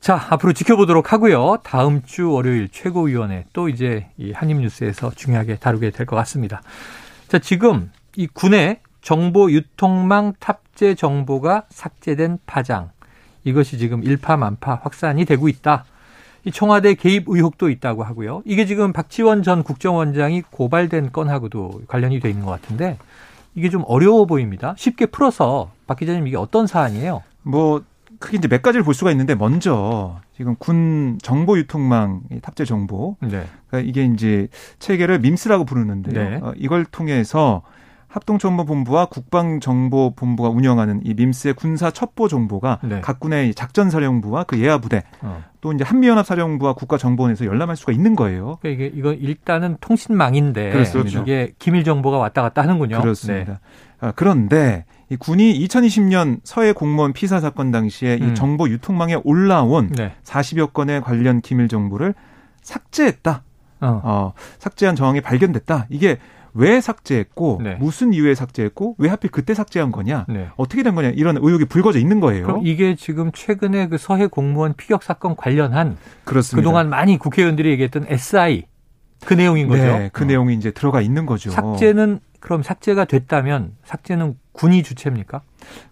자, 0.00 0.26
앞으로 0.30 0.52
지켜보도록 0.52 1.12
하고요. 1.12 1.58
다음 1.64 2.02
주 2.04 2.30
월요일 2.30 2.68
최고위원회 2.70 3.44
또 3.52 3.68
이제 3.68 4.08
이 4.16 4.32
한입뉴스에서 4.32 5.10
중요하게 5.10 5.56
다루게 5.56 5.90
될 5.90 6.06
것 6.06 6.16
같습니다. 6.16 6.62
자, 7.26 7.38
지금 7.38 7.90
이 8.16 8.26
군의 8.26 8.80
정보 9.02 9.50
유통망 9.50 10.34
탑재 10.38 10.94
정보가 10.94 11.64
삭제된 11.68 12.38
파장. 12.46 12.90
이것이 13.44 13.78
지금 13.78 14.02
일파만파 14.04 14.80
확산이 14.82 15.24
되고 15.24 15.48
있다. 15.48 15.84
이 16.44 16.52
청와대 16.52 16.94
개입 16.94 17.24
의혹도 17.26 17.68
있다고 17.68 18.04
하고요. 18.04 18.42
이게 18.44 18.64
지금 18.66 18.92
박지원 18.92 19.42
전 19.42 19.62
국정원장이 19.62 20.42
고발된 20.50 21.10
건하고도 21.12 21.82
관련이 21.88 22.20
돼 22.20 22.30
있는 22.30 22.44
것 22.46 22.52
같은데 22.52 22.98
이게 23.54 23.68
좀 23.68 23.82
어려워 23.86 24.24
보입니다. 24.26 24.74
쉽게 24.78 25.06
풀어서 25.06 25.70
박 25.86 25.98
기자님 25.98 26.26
이게 26.28 26.36
어떤 26.36 26.66
사안이에요? 26.66 27.22
뭐 27.42 27.82
크게 28.18 28.38
이제 28.38 28.48
몇 28.48 28.62
가지를 28.62 28.84
볼 28.84 28.94
수가 28.94 29.10
있는데 29.12 29.34
먼저 29.34 30.20
지금 30.36 30.54
군 30.56 31.18
정보 31.22 31.58
유통망 31.58 32.22
탑재 32.42 32.64
정보 32.64 33.16
네. 33.20 33.44
그러니까 33.68 33.88
이게 33.88 34.04
이제 34.04 34.48
체계를 34.78 35.20
밈스라고 35.20 35.64
부르는데요. 35.64 36.28
네. 36.28 36.40
어, 36.42 36.52
이걸 36.56 36.84
통해서 36.84 37.62
합동정보본부와 38.08 39.06
국방정보본부가 39.06 40.48
운영하는 40.48 41.02
이 41.04 41.14
밈스의 41.14 41.54
군사 41.54 41.90
첩보 41.90 42.28
정보가 42.28 42.80
네. 42.82 43.00
각 43.02 43.20
군의 43.20 43.54
작전사령부와 43.54 44.44
그 44.44 44.58
예하부대 44.58 45.02
어. 45.20 45.44
또 45.60 45.72
이제 45.72 45.84
한미연합사령부와 45.84 46.72
국가정보원에서 46.72 47.44
열람할 47.44 47.76
수가 47.76 47.92
있는 47.92 48.16
거예요. 48.16 48.58
그러니까 48.60 48.84
이게 48.84 48.96
이거 48.96 49.12
일단은 49.12 49.76
통신망인데 49.80 50.70
그렇죠. 50.70 51.00
이게 51.00 51.52
기밀 51.58 51.84
정보가 51.84 52.16
왔다 52.16 52.42
갔다 52.42 52.62
하는군요. 52.62 53.00
그렇습니다. 53.00 53.52
네. 53.52 53.58
아, 54.00 54.12
그런데 54.14 54.84
이 55.10 55.16
군이 55.16 55.66
2020년 55.66 56.40
서해 56.44 56.72
공무원 56.72 57.12
피사 57.12 57.40
사건 57.40 57.70
당시에 57.70 58.18
음. 58.20 58.30
이 58.30 58.34
정보 58.34 58.68
유통망에 58.68 59.16
올라온 59.24 59.88
네. 59.88 60.12
40여 60.24 60.72
건의 60.72 61.00
관련 61.00 61.40
기밀 61.40 61.68
정보를 61.68 62.14
삭제했다. 62.62 63.42
어. 63.80 64.00
어, 64.04 64.32
삭제한 64.58 64.96
정황이 64.96 65.20
발견됐다. 65.20 65.86
이게 65.88 66.18
왜 66.52 66.80
삭제했고 66.80 67.60
네. 67.62 67.76
무슨 67.76 68.12
이유에 68.12 68.34
삭제했고 68.34 68.96
왜 68.98 69.08
하필 69.08 69.30
그때 69.30 69.54
삭제한 69.54 69.92
거냐 69.92 70.26
네. 70.28 70.48
어떻게 70.56 70.82
된 70.82 70.94
거냐 70.94 71.10
이런 71.10 71.36
의혹이 71.36 71.66
불거져 71.66 71.98
있는 71.98 72.20
거예요. 72.20 72.46
그럼 72.46 72.66
이게 72.66 72.96
지금 72.96 73.30
최근에 73.32 73.88
그 73.88 73.96
서해 73.96 74.26
공무원 74.26 74.74
피격 74.74 75.02
사건 75.02 75.36
관련한 75.36 75.96
그렇습니다. 76.24 76.62
그동안 76.62 76.90
많이 76.90 77.16
국회의원들이 77.18 77.70
얘기했던 77.70 78.06
SI 78.08 78.64
그 79.24 79.34
내용인 79.34 79.68
거죠. 79.68 79.82
네, 79.82 80.10
그 80.12 80.24
어. 80.24 80.26
내용이 80.26 80.54
이제 80.54 80.70
들어가 80.70 81.00
있는 81.00 81.26
거죠. 81.26 81.50
삭제는 81.50 82.20
그럼 82.40 82.62
삭제가 82.62 83.04
됐다면 83.04 83.72
삭제는 83.84 84.36
군이 84.52 84.82
주체입니까? 84.82 85.42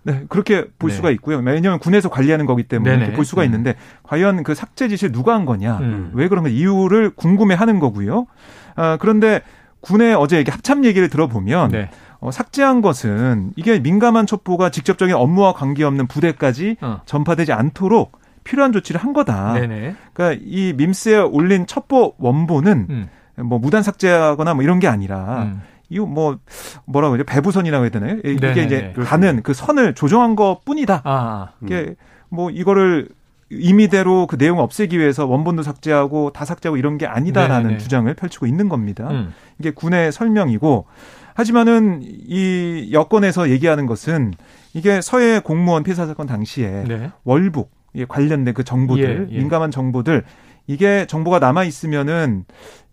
네, 0.03 0.25
그렇게 0.29 0.67
볼 0.79 0.91
네. 0.91 0.97
수가 0.97 1.11
있고요. 1.11 1.39
왜냐하면 1.39 1.79
군에서 1.79 2.09
관리하는 2.09 2.47
거기 2.47 2.63
때문에 2.65 3.13
볼 3.13 3.25
수가 3.25 3.43
음. 3.43 3.47
있는데 3.47 3.75
과연 4.03 4.43
그 4.43 4.55
삭제 4.55 4.89
지시를 4.89 5.13
누가 5.13 5.35
한 5.35 5.45
거냐, 5.45 5.79
음. 5.79 6.11
왜 6.15 6.29
그런 6.29 6.45
가 6.45 6.51
이유를 6.51 7.11
궁금해하는 7.11 7.79
거고요. 7.79 8.27
아, 8.75 8.97
그런데 9.01 9.43
군의 9.81 10.15
어제 10.15 10.41
이게 10.41 10.51
합참 10.51 10.85
얘기를 10.85 11.09
들어보면 11.09 11.71
네. 11.71 11.91
어, 12.19 12.31
삭제한 12.31 12.81
것은 12.81 13.53
이게 13.57 13.79
민감한 13.79 14.27
첩보가 14.27 14.71
직접적인 14.71 15.15
업무와 15.15 15.53
관계없는 15.53 16.07
부대까지 16.07 16.77
어. 16.81 17.01
전파되지 17.05 17.53
않도록 17.53 18.19
필요한 18.43 18.73
조치를 18.73 19.01
한 19.01 19.13
거다. 19.13 19.55
네네. 19.55 19.95
그러니까 20.13 20.43
이 20.45 20.73
밈스에 20.77 21.19
올린 21.19 21.67
첩보 21.67 22.15
원본은 22.19 22.87
음. 22.91 23.09
뭐 23.45 23.59
무단 23.59 23.83
삭제하거나 23.83 24.55
뭐 24.55 24.63
이런 24.63 24.79
게 24.79 24.89
아니라 24.89 25.43
음. 25.43 25.63
이거 25.89 26.07
뭐 26.07 26.39
뭐라고 26.85 27.13
그러죠 27.13 27.27
배부선이라고 27.27 27.85
해야 27.85 27.91
되나요? 27.91 28.19
이게 28.25 28.35
네네네. 28.35 28.65
이제 28.65 28.93
가는 29.05 29.43
그 29.43 29.55
선을 29.55 29.95
조정한 29.95 30.37
것 30.37 30.65
뿐이다. 30.65 31.03
아, 31.05 31.51
음. 31.61 31.67
이게 31.67 31.95
뭐 32.29 32.51
이거를 32.51 33.09
임의대로 33.51 34.27
그 34.27 34.37
내용 34.37 34.59
없애기 34.59 34.99
위해서 34.99 35.27
원본도 35.27 35.63
삭제하고 35.63 36.33
다 36.33 36.45
삭제하고 36.45 36.77
이런 36.77 36.99
게 36.99 37.07
아니다라는 37.07 37.69
네네. 37.69 37.79
주장을 37.79 38.13
펼치고 38.13 38.47
있는 38.47 38.69
겁니다. 38.69 39.09
음. 39.11 39.33
이게 39.59 39.71
군의 39.71 40.11
설명이고 40.11 40.87
하지만은 41.35 42.01
이 42.03 42.91
여권에서 42.93 43.51
얘기하는 43.51 43.87
것은 43.87 44.33
이게 44.73 45.01
서해 45.01 45.39
공무원 45.39 45.85
피사 45.85 46.07
사건 46.07 46.27
당시에 46.27 46.85
네. 46.89 47.11
월북 47.25 47.71
관련된 48.09 48.53
그 48.53 48.65
정보들 48.65 49.29
예, 49.31 49.35
예. 49.35 49.39
민감한 49.39 49.71
정보들 49.71 50.25
이게 50.67 51.07
정보가 51.07 51.39
남아 51.39 51.65
있으면은 51.65 52.45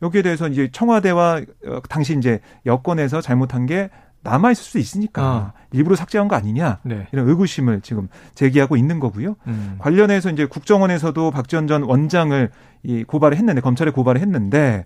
여기에 0.01 0.21
대해서 0.21 0.47
이제 0.47 0.69
청와대와 0.71 1.41
어, 1.67 1.79
당시 1.89 2.15
이제 2.17 2.39
여권에서 2.65 3.21
잘못한 3.21 3.65
게 3.65 3.89
남아 4.23 4.51
있을 4.51 4.63
수 4.63 4.79
있으니까 4.79 5.53
어. 5.53 5.53
일부러 5.71 5.95
삭제한 5.95 6.27
거 6.27 6.35
아니냐 6.35 6.79
네. 6.83 7.07
이런 7.11 7.27
의구심을 7.27 7.81
지금 7.81 8.07
제기하고 8.35 8.77
있는 8.77 8.99
거고요. 8.99 9.35
음. 9.47 9.75
관련해서 9.79 10.29
이제 10.29 10.45
국정원에서도 10.45 11.31
박지원 11.31 11.67
전 11.67 11.83
원장을 11.83 12.49
이 12.83 13.03
고발을 13.03 13.37
했는데 13.37 13.61
검찰에 13.61 13.91
고발을 13.91 14.21
했는데 14.21 14.85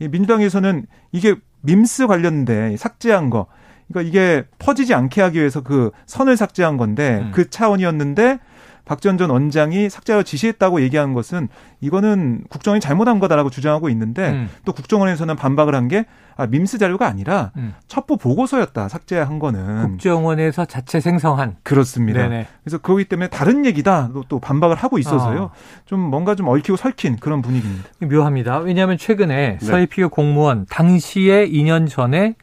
이 0.00 0.08
민주당에서는 0.08 0.86
이게 1.12 1.36
밈스 1.60 2.08
관련된 2.08 2.76
삭제한 2.76 3.30
거 3.30 3.46
그러니까 3.88 4.08
이게 4.08 4.44
퍼지지 4.58 4.94
않게 4.94 5.20
하기 5.22 5.38
위해서 5.38 5.60
그 5.60 5.90
선을 6.06 6.36
삭제한 6.36 6.76
건데 6.76 7.20
음. 7.22 7.30
그 7.32 7.50
차원이었는데 7.50 8.38
박지원 8.84 9.16
전 9.18 9.30
원장이 9.30 9.88
삭제하여 9.88 10.22
지시했다고 10.24 10.80
얘기한 10.82 11.14
것은 11.14 11.48
이거는 11.80 12.44
국정원이 12.48 12.80
잘못한 12.80 13.20
거다라고 13.20 13.48
주장하고 13.50 13.88
있는데 13.90 14.30
음. 14.30 14.48
또 14.64 14.72
국정원에서는 14.72 15.36
반박을 15.36 15.74
한 15.74 15.88
게 15.88 16.06
아, 16.36 16.46
밈스 16.46 16.78
자료가 16.78 17.06
아니라 17.06 17.50
음. 17.56 17.74
첩보 17.88 18.16
보고서였다 18.16 18.88
삭제한 18.88 19.38
거는 19.38 19.82
국정원에서 19.82 20.64
자체 20.64 21.00
생성한 21.00 21.56
그렇습니다. 21.62 22.22
네네. 22.22 22.46
그래서 22.64 22.78
그렇기 22.78 23.04
때문에 23.04 23.28
다른 23.28 23.66
얘기다 23.66 24.10
또 24.28 24.38
반박을 24.38 24.76
하고 24.76 24.98
있어서요. 24.98 25.42
어. 25.42 25.50
좀 25.84 26.00
뭔가 26.00 26.34
좀 26.34 26.48
얽히고 26.48 26.76
설킨 26.76 27.16
그런 27.16 27.42
분위기입니다. 27.42 27.88
묘합니다. 28.00 28.58
왜냐하면 28.58 28.96
최근에 28.96 29.58
네. 29.60 29.66
서해 29.66 29.86
피해 29.86 30.06
공무원 30.06 30.64
당시에 30.70 31.48
2년 31.50 31.88
전에 31.88 32.34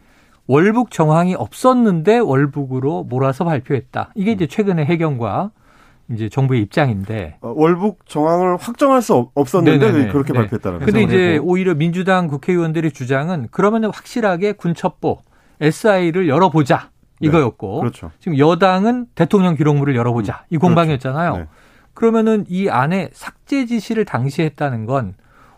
월북 0.47 0.91
정황이 0.91 1.33
없었는데 1.35 2.19
월북으로 2.19 3.03
몰아서 3.05 3.45
발표했다. 3.45 4.11
이게 4.15 4.31
이제 4.31 4.47
최근에 4.47 4.85
해경과 4.85 5.51
이제 6.11 6.29
정부의 6.29 6.61
입장인데 6.61 7.37
어, 7.41 7.53
월북 7.55 8.05
정황을 8.07 8.57
확정할 8.57 9.01
수 9.01 9.29
없었는데 9.35 9.85
네네네. 9.85 10.11
그렇게 10.11 10.33
네. 10.33 10.39
발표했다는 10.39 10.79
거죠. 10.79 10.91
근데 10.91 11.03
이제 11.03 11.37
오히려 11.41 11.75
민주당 11.75 12.27
국회의원들의 12.27 12.91
주장은 12.91 13.47
그러면 13.51 13.85
확실하게 13.85 14.53
군첩보 14.53 15.19
SI를 15.61 16.27
열어보자 16.27 16.89
네. 17.21 17.27
이거였고 17.27 17.75
네. 17.75 17.79
그렇죠. 17.81 18.11
지금 18.19 18.37
여당은 18.37 19.07
대통령 19.13 19.55
기록물을 19.55 19.95
열어보자 19.95 20.45
이 20.49 20.57
공방이었잖아요. 20.57 21.33
그렇죠. 21.33 21.49
네. 21.51 21.57
그러면은 21.93 22.45
이 22.47 22.69
안에 22.69 23.09
삭제 23.13 23.65
지시를 23.65 24.05
당시 24.05 24.41
했다는 24.41 24.85
건 24.85 25.15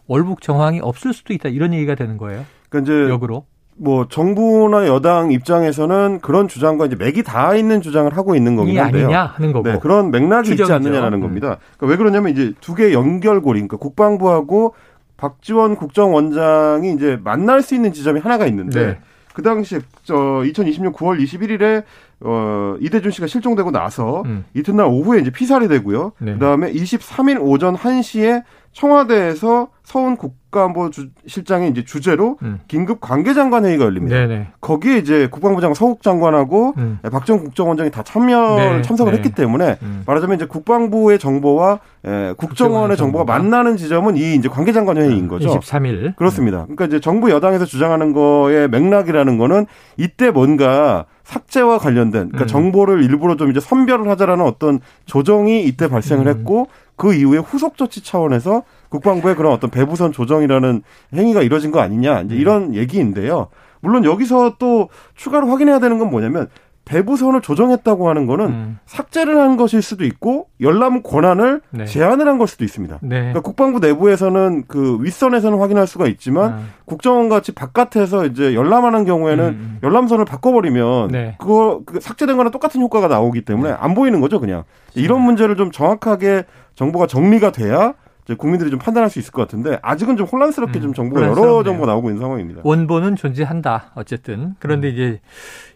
월북 0.07 0.41
정황이 0.41 0.79
없을 0.81 1.13
수도 1.13 1.33
있다 1.33 1.49
이런 1.49 1.73
얘기가 1.73 1.95
되는 1.95 2.17
거예요. 2.17 2.45
그러니까 2.69 2.91
이제 2.91 3.09
역으로 3.09 3.45
뭐 3.77 4.07
정부나 4.07 4.88
여당 4.88 5.31
입장에서는 5.31 6.19
그런 6.21 6.47
주장과 6.47 6.86
이제 6.86 6.95
맥이 6.95 7.23
다 7.23 7.55
있는 7.55 7.81
주장을 7.81 8.15
하고 8.15 8.36
있는 8.36 8.55
거긴 8.55 8.79
한데요. 8.79 9.05
아니냐 9.05 9.25
하는 9.25 9.51
거고. 9.51 9.69
네, 9.69 9.79
그런 9.79 10.12
맥락이 10.12 10.49
추정이죠. 10.49 10.63
있지 10.63 10.73
않느냐라는 10.73 11.17
음. 11.17 11.21
겁니다. 11.21 11.57
그러니까 11.77 11.88
왜 11.88 11.97
그러냐면 11.97 12.31
이제 12.31 12.53
두 12.62 12.75
개의 12.75 12.93
연결고리, 12.93 13.60
그러니까 13.60 13.77
국방부하고 13.77 14.75
박지원 15.17 15.75
국정원장이 15.75 16.93
이제 16.93 17.19
만날 17.23 17.62
수 17.62 17.75
있는 17.75 17.93
지점이 17.93 18.19
하나가 18.19 18.45
있는데 18.47 18.86
네. 18.86 18.99
그 19.34 19.41
당시에 19.43 19.79
저 20.03 20.15
2020년 20.15 20.93
9월 20.93 21.23
21일에 21.23 21.84
어 22.21 22.75
이대준 22.79 23.12
씨가 23.12 23.27
실종되고 23.27 23.71
나서 23.71 24.23
음. 24.25 24.45
이튿날 24.53 24.88
오후에 24.88 25.21
이제 25.21 25.31
피살이 25.31 25.67
되고요. 25.67 26.12
네. 26.19 26.34
그다음에 26.34 26.71
23일 26.71 27.39
오전 27.39 27.75
1시에 27.75 28.43
청와대에서 28.73 29.69
서훈 29.84 30.15
국가안보실장의 30.15 31.71
이제 31.71 31.84
주제로 31.84 32.38
음. 32.43 32.60
긴급 32.69 33.01
관계장관 33.01 33.65
회의가 33.65 33.84
열립니다. 33.86 34.15
네네. 34.15 34.47
거기에 34.62 34.97
이제 34.99 35.27
국방부 35.29 35.60
장관 35.60 35.75
서욱 35.75 36.01
장관하고 36.01 36.75
음. 36.77 36.99
박정 37.12 37.39
국정원장이 37.39 37.91
다 37.91 38.01
참여 38.01 38.55
네. 38.55 38.81
참석을 38.84 39.12
네. 39.12 39.17
했기 39.17 39.31
때문에 39.31 39.77
음. 39.81 40.03
말하자면 40.05 40.38
이제 40.38 40.45
국방부의 40.45 41.19
정보와 41.19 41.79
에, 42.05 42.34
국정원의 42.38 42.95
정보가 42.95 43.25
만나는 43.25 43.75
지점은 43.75 44.15
이 44.15 44.36
이제 44.36 44.47
관계장관 44.47 44.97
회의인 44.97 45.27
거죠. 45.27 45.49
23일. 45.60 46.15
그렇습니다. 46.15 46.63
그러니까 46.63 46.86
이제 46.86 47.01
정부 47.01 47.29
여당에서 47.29 47.65
주장하는 47.65 48.13
거의 48.13 48.69
맥락이라는 48.69 49.38
거는 49.38 49.65
이때 49.97 50.31
뭔가 50.31 51.05
삭제와 51.23 51.77
관련된 51.77 52.29
그러니까 52.29 52.43
음. 52.43 52.47
정보를 52.47 53.03
일부러 53.03 53.36
좀 53.36 53.51
이제 53.51 53.60
선별을 53.60 54.10
하자라는 54.10 54.45
어떤 54.45 54.79
조정이 55.05 55.63
이때 55.63 55.88
발생을 55.88 56.27
음. 56.27 56.29
했고 56.29 56.67
그 57.01 57.15
이후에 57.15 57.39
후속 57.39 57.77
조치 57.77 58.03
차원에서 58.03 58.61
국방부의 58.89 59.35
그런 59.35 59.53
어떤 59.53 59.71
배부선 59.71 60.11
조정이라는 60.11 60.83
행위가 61.15 61.41
이뤄진 61.41 61.71
거 61.71 61.79
아니냐 61.79 62.21
이제 62.21 62.35
음. 62.35 62.39
이런 62.39 62.75
얘기인데요. 62.75 63.47
물론 63.79 64.05
여기서 64.05 64.57
또 64.59 64.89
추가로 65.15 65.47
확인해야 65.47 65.79
되는 65.79 65.97
건 65.97 66.11
뭐냐면 66.11 66.47
배부선을 66.91 67.39
조정했다고 67.39 68.10
하는 68.10 68.25
거는 68.25 68.45
음. 68.47 68.80
삭제를 68.86 69.39
한 69.39 69.56
것일 69.56 69.82
수도 69.82 70.04
있고 70.04 70.47
열람 70.60 71.04
권한을 71.04 71.62
네. 71.69 71.86
제한을 71.86 72.27
한 72.27 72.38
걸 72.38 72.47
수도 72.47 72.63
있습니다. 72.65 72.99
네. 73.01 73.19
그러니까 73.19 73.41
국방부 73.41 73.80
내부에서는 73.80 74.63
그 74.67 74.97
윗선에서는 75.01 75.58
확인할 75.60 75.86
수가 75.86 76.08
있지만 76.08 76.54
음. 76.54 76.69
국정원 76.86 77.30
같이 77.30 77.51
바깥에서 77.51 78.25
이제 78.25 78.56
열람하는 78.56 79.06
경우에는 79.06 79.45
음. 79.45 79.49
음. 79.49 79.80
열람선을 79.84 80.25
바꿔버리면 80.25 81.10
네. 81.10 81.36
그거 81.39 81.82
그 81.86 81.99
삭제된 82.01 82.36
거랑 82.36 82.51
똑같은 82.51 82.82
효과가 82.82 83.08
나오기 83.08 83.45
때문에 83.45 83.69
네. 83.69 83.77
안 83.80 83.93
보이는 83.93 84.19
거죠, 84.21 84.39
그냥 84.39 84.63
이런 84.95 85.21
문제를 85.21 85.56
좀 85.56 85.71
정확하게 85.71 86.45
정보가 86.75 87.08
정리가 87.08 87.51
돼야 87.51 87.93
국민들이 88.38 88.69
좀 88.69 88.80
판단할 88.80 89.10
수 89.10 89.19
있을 89.19 89.32
것 89.32 89.41
같은데 89.41 89.77
아직은 89.82 90.15
좀 90.15 90.25
혼란스럽게 90.25 90.80
음, 90.80 90.82
좀 90.82 90.93
정보가 90.93 91.21
여러 91.23 91.63
정보가 91.63 91.86
나오고 91.86 92.10
있는 92.10 92.21
상황입니다. 92.21 92.62
원본은 92.63 93.17
존재한다. 93.17 93.91
어쨌든 93.95 94.56
그런데 94.60 94.88
음. 94.89 94.93
이제 94.93 95.19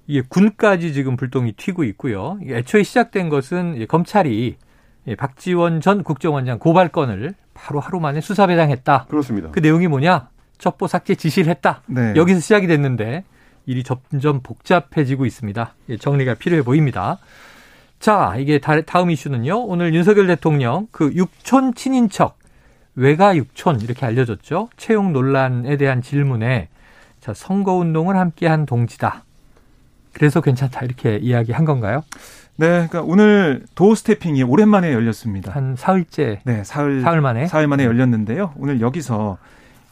이게 0.08 0.22
군까지 0.28 0.94
지금 0.94 1.16
불똥이 1.18 1.54
튀고 1.54 1.84
있고요. 1.86 2.38
애초에 2.48 2.84
시작된 2.84 3.30
것은 3.30 3.88
검찰이 3.88 4.58
박지원 5.18 5.82
전 5.82 6.04
국정원장 6.04 6.60
고발건을 6.60 7.36
바로 7.54 7.80
하루 7.80 8.00
만에 8.00 8.22
수사 8.22 8.48
배당했다. 8.48 9.06
그렇습니다. 9.10 9.52
그 9.52 9.60
내용이 9.60 9.88
뭐냐? 9.88 10.30
첩보 10.58 10.88
삭제 10.88 11.16
지시를 11.16 11.50
했다. 11.50 11.82
네. 11.88 12.14
여기서 12.16 12.40
시작이 12.40 12.68
됐는데 12.68 13.24
일이 13.66 13.84
점점 13.84 14.42
복잡해지고 14.42 15.26
있습니다. 15.26 15.74
정리가 16.00 16.36
필요해 16.36 16.62
보입니다. 16.64 17.18
자, 18.00 18.36
이게 18.38 18.60
다음 18.60 19.10
이슈는요. 19.10 19.66
오늘 19.66 19.94
윤석열 19.96 20.28
대통령 20.28 20.88
그 20.92 21.12
육촌 21.14 21.74
친인척 21.74 22.38
외가 22.96 23.36
육촌 23.36 23.82
이렇게 23.82 24.06
알려졌죠. 24.06 24.70
채용 24.78 25.14
논란에 25.14 25.78
대한 25.78 26.02
질문에 26.02 26.70
자, 27.20 27.34
선거운동을 27.34 28.16
함께한 28.16 28.66
동지다. 28.66 29.24
그래서 30.16 30.40
괜찮다 30.40 30.86
이렇게 30.86 31.18
이야기한 31.18 31.66
건가요? 31.66 32.02
네, 32.56 32.88
그러니까 32.88 33.02
오늘 33.02 33.64
도어 33.76 33.96
스태핑이 33.96 34.44
오랜만에 34.44 34.94
열렸습니다. 34.94 35.52
한 35.52 35.76
사흘째. 35.76 36.40
네, 36.46 36.64
사흘 36.64 37.02
사흘 37.02 37.20
만에 37.20 37.48
사흘 37.48 37.68
만에 37.68 37.84
열렸는데요. 37.84 38.54
오늘 38.56 38.80
여기서 38.80 39.38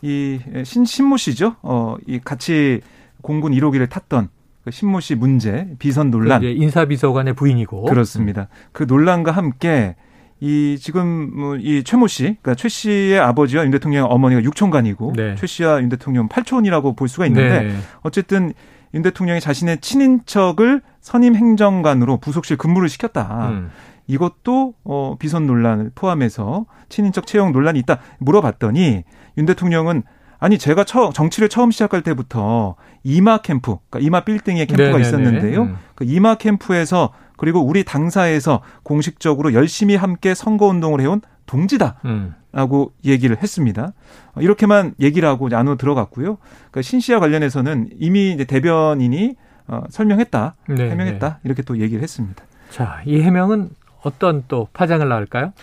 이 0.02 0.40
신, 0.64 0.86
신모 0.86 1.18
씨죠. 1.18 1.58
어, 1.62 1.98
이 2.08 2.20
같이 2.24 2.80
공군 3.22 3.52
1호기를 3.52 3.90
탔던 3.90 4.30
그 4.64 4.72
신모 4.72 5.02
씨 5.02 5.16
문제, 5.16 5.68
비선 5.78 6.10
논란. 6.10 6.40
그 6.40 6.48
인사비서관의 6.48 7.34
부인이고. 7.34 7.84
그렇습니다. 7.84 8.48
그 8.72 8.84
논란과 8.84 9.34
함께 9.34 9.98
이 10.40 10.78
지금 10.80 11.38
뭐이 11.38 11.84
최모 11.84 12.08
씨, 12.08 12.24
그러니까 12.24 12.56
최 12.56 12.70
씨의 12.70 13.20
아버지와 13.20 13.66
윤 13.66 13.72
대통령 13.72 14.10
어머니가 14.10 14.42
육촌간이고 14.44 15.14
네. 15.18 15.36
최 15.36 15.48
씨와 15.48 15.82
윤 15.82 15.90
대통령 15.90 16.30
팔촌이라고 16.30 16.96
볼 16.96 17.10
수가 17.10 17.28
있는데 17.28 17.64
네. 17.64 17.76
어쨌든 18.02 18.54
윤 18.94 19.02
대통령이 19.02 19.40
자신의 19.40 19.80
친인척을 19.82 20.82
선임 21.02 21.36
행정관으로 21.36 22.18
부속실 22.18 22.58
근무를 22.58 22.90
시켰다. 22.90 23.50
음. 23.50 23.72
이것도 24.08 24.74
어 24.84 25.16
비선 25.18 25.48
논란을 25.48 25.92
포함해서 25.96 26.66
친인척 26.90 27.26
채용 27.26 27.52
논란이 27.52 27.80
있다 27.80 28.00
물어봤더니 28.20 29.04
윤 29.38 29.46
대통령은 29.46 30.04
아니 30.40 30.58
제가 30.58 30.84
처, 30.84 31.12
정치를 31.14 31.48
처음 31.48 31.72
시작할 31.72 32.02
때부터 32.02 32.76
이마 33.04 33.38
캠프, 33.38 33.78
그러니까 33.90 34.06
이마 34.06 34.26
빌딩의 34.26 34.66
캠프가 34.68 34.98
네네네. 34.98 35.08
있었는데요. 35.08 35.62
음. 35.62 35.78
그 35.96 36.04
이마 36.04 36.36
캠프에서 36.36 37.14
그리고 37.38 37.62
우리 37.62 37.86
당사에서 37.86 38.62
공식적으로 38.84 39.54
열심히 39.54 39.96
함께 39.96 40.34
선거 40.36 40.68
운동을 40.68 41.00
해온 41.00 41.22
동지다. 41.46 42.00
음. 42.06 42.36
라고 42.52 42.94
얘기를 43.04 43.36
했습니다. 43.42 43.94
이렇게만 44.38 44.94
얘기를 45.00 45.28
하고 45.28 45.50
안으로 45.52 45.76
들어갔고요. 45.76 46.38
그러니까 46.38 46.82
신 46.84 47.00
씨와 47.00 47.20
관련해서는 47.20 47.90
이미 48.00 48.32
이제 48.32 48.46
대변인이 48.46 49.36
어, 49.68 49.82
설명했다, 49.90 50.56
네, 50.70 50.90
해명했다 50.90 51.30
네. 51.30 51.36
이렇게 51.46 51.64
또 51.64 51.80
얘기를 51.80 52.04
했습니다. 52.04 52.44
자, 52.70 53.02
이 53.06 53.22
해명은 53.22 53.70
어떤 54.04 54.44
또 54.48 54.68
파장을 54.74 55.08
낳을까요? 55.08 55.54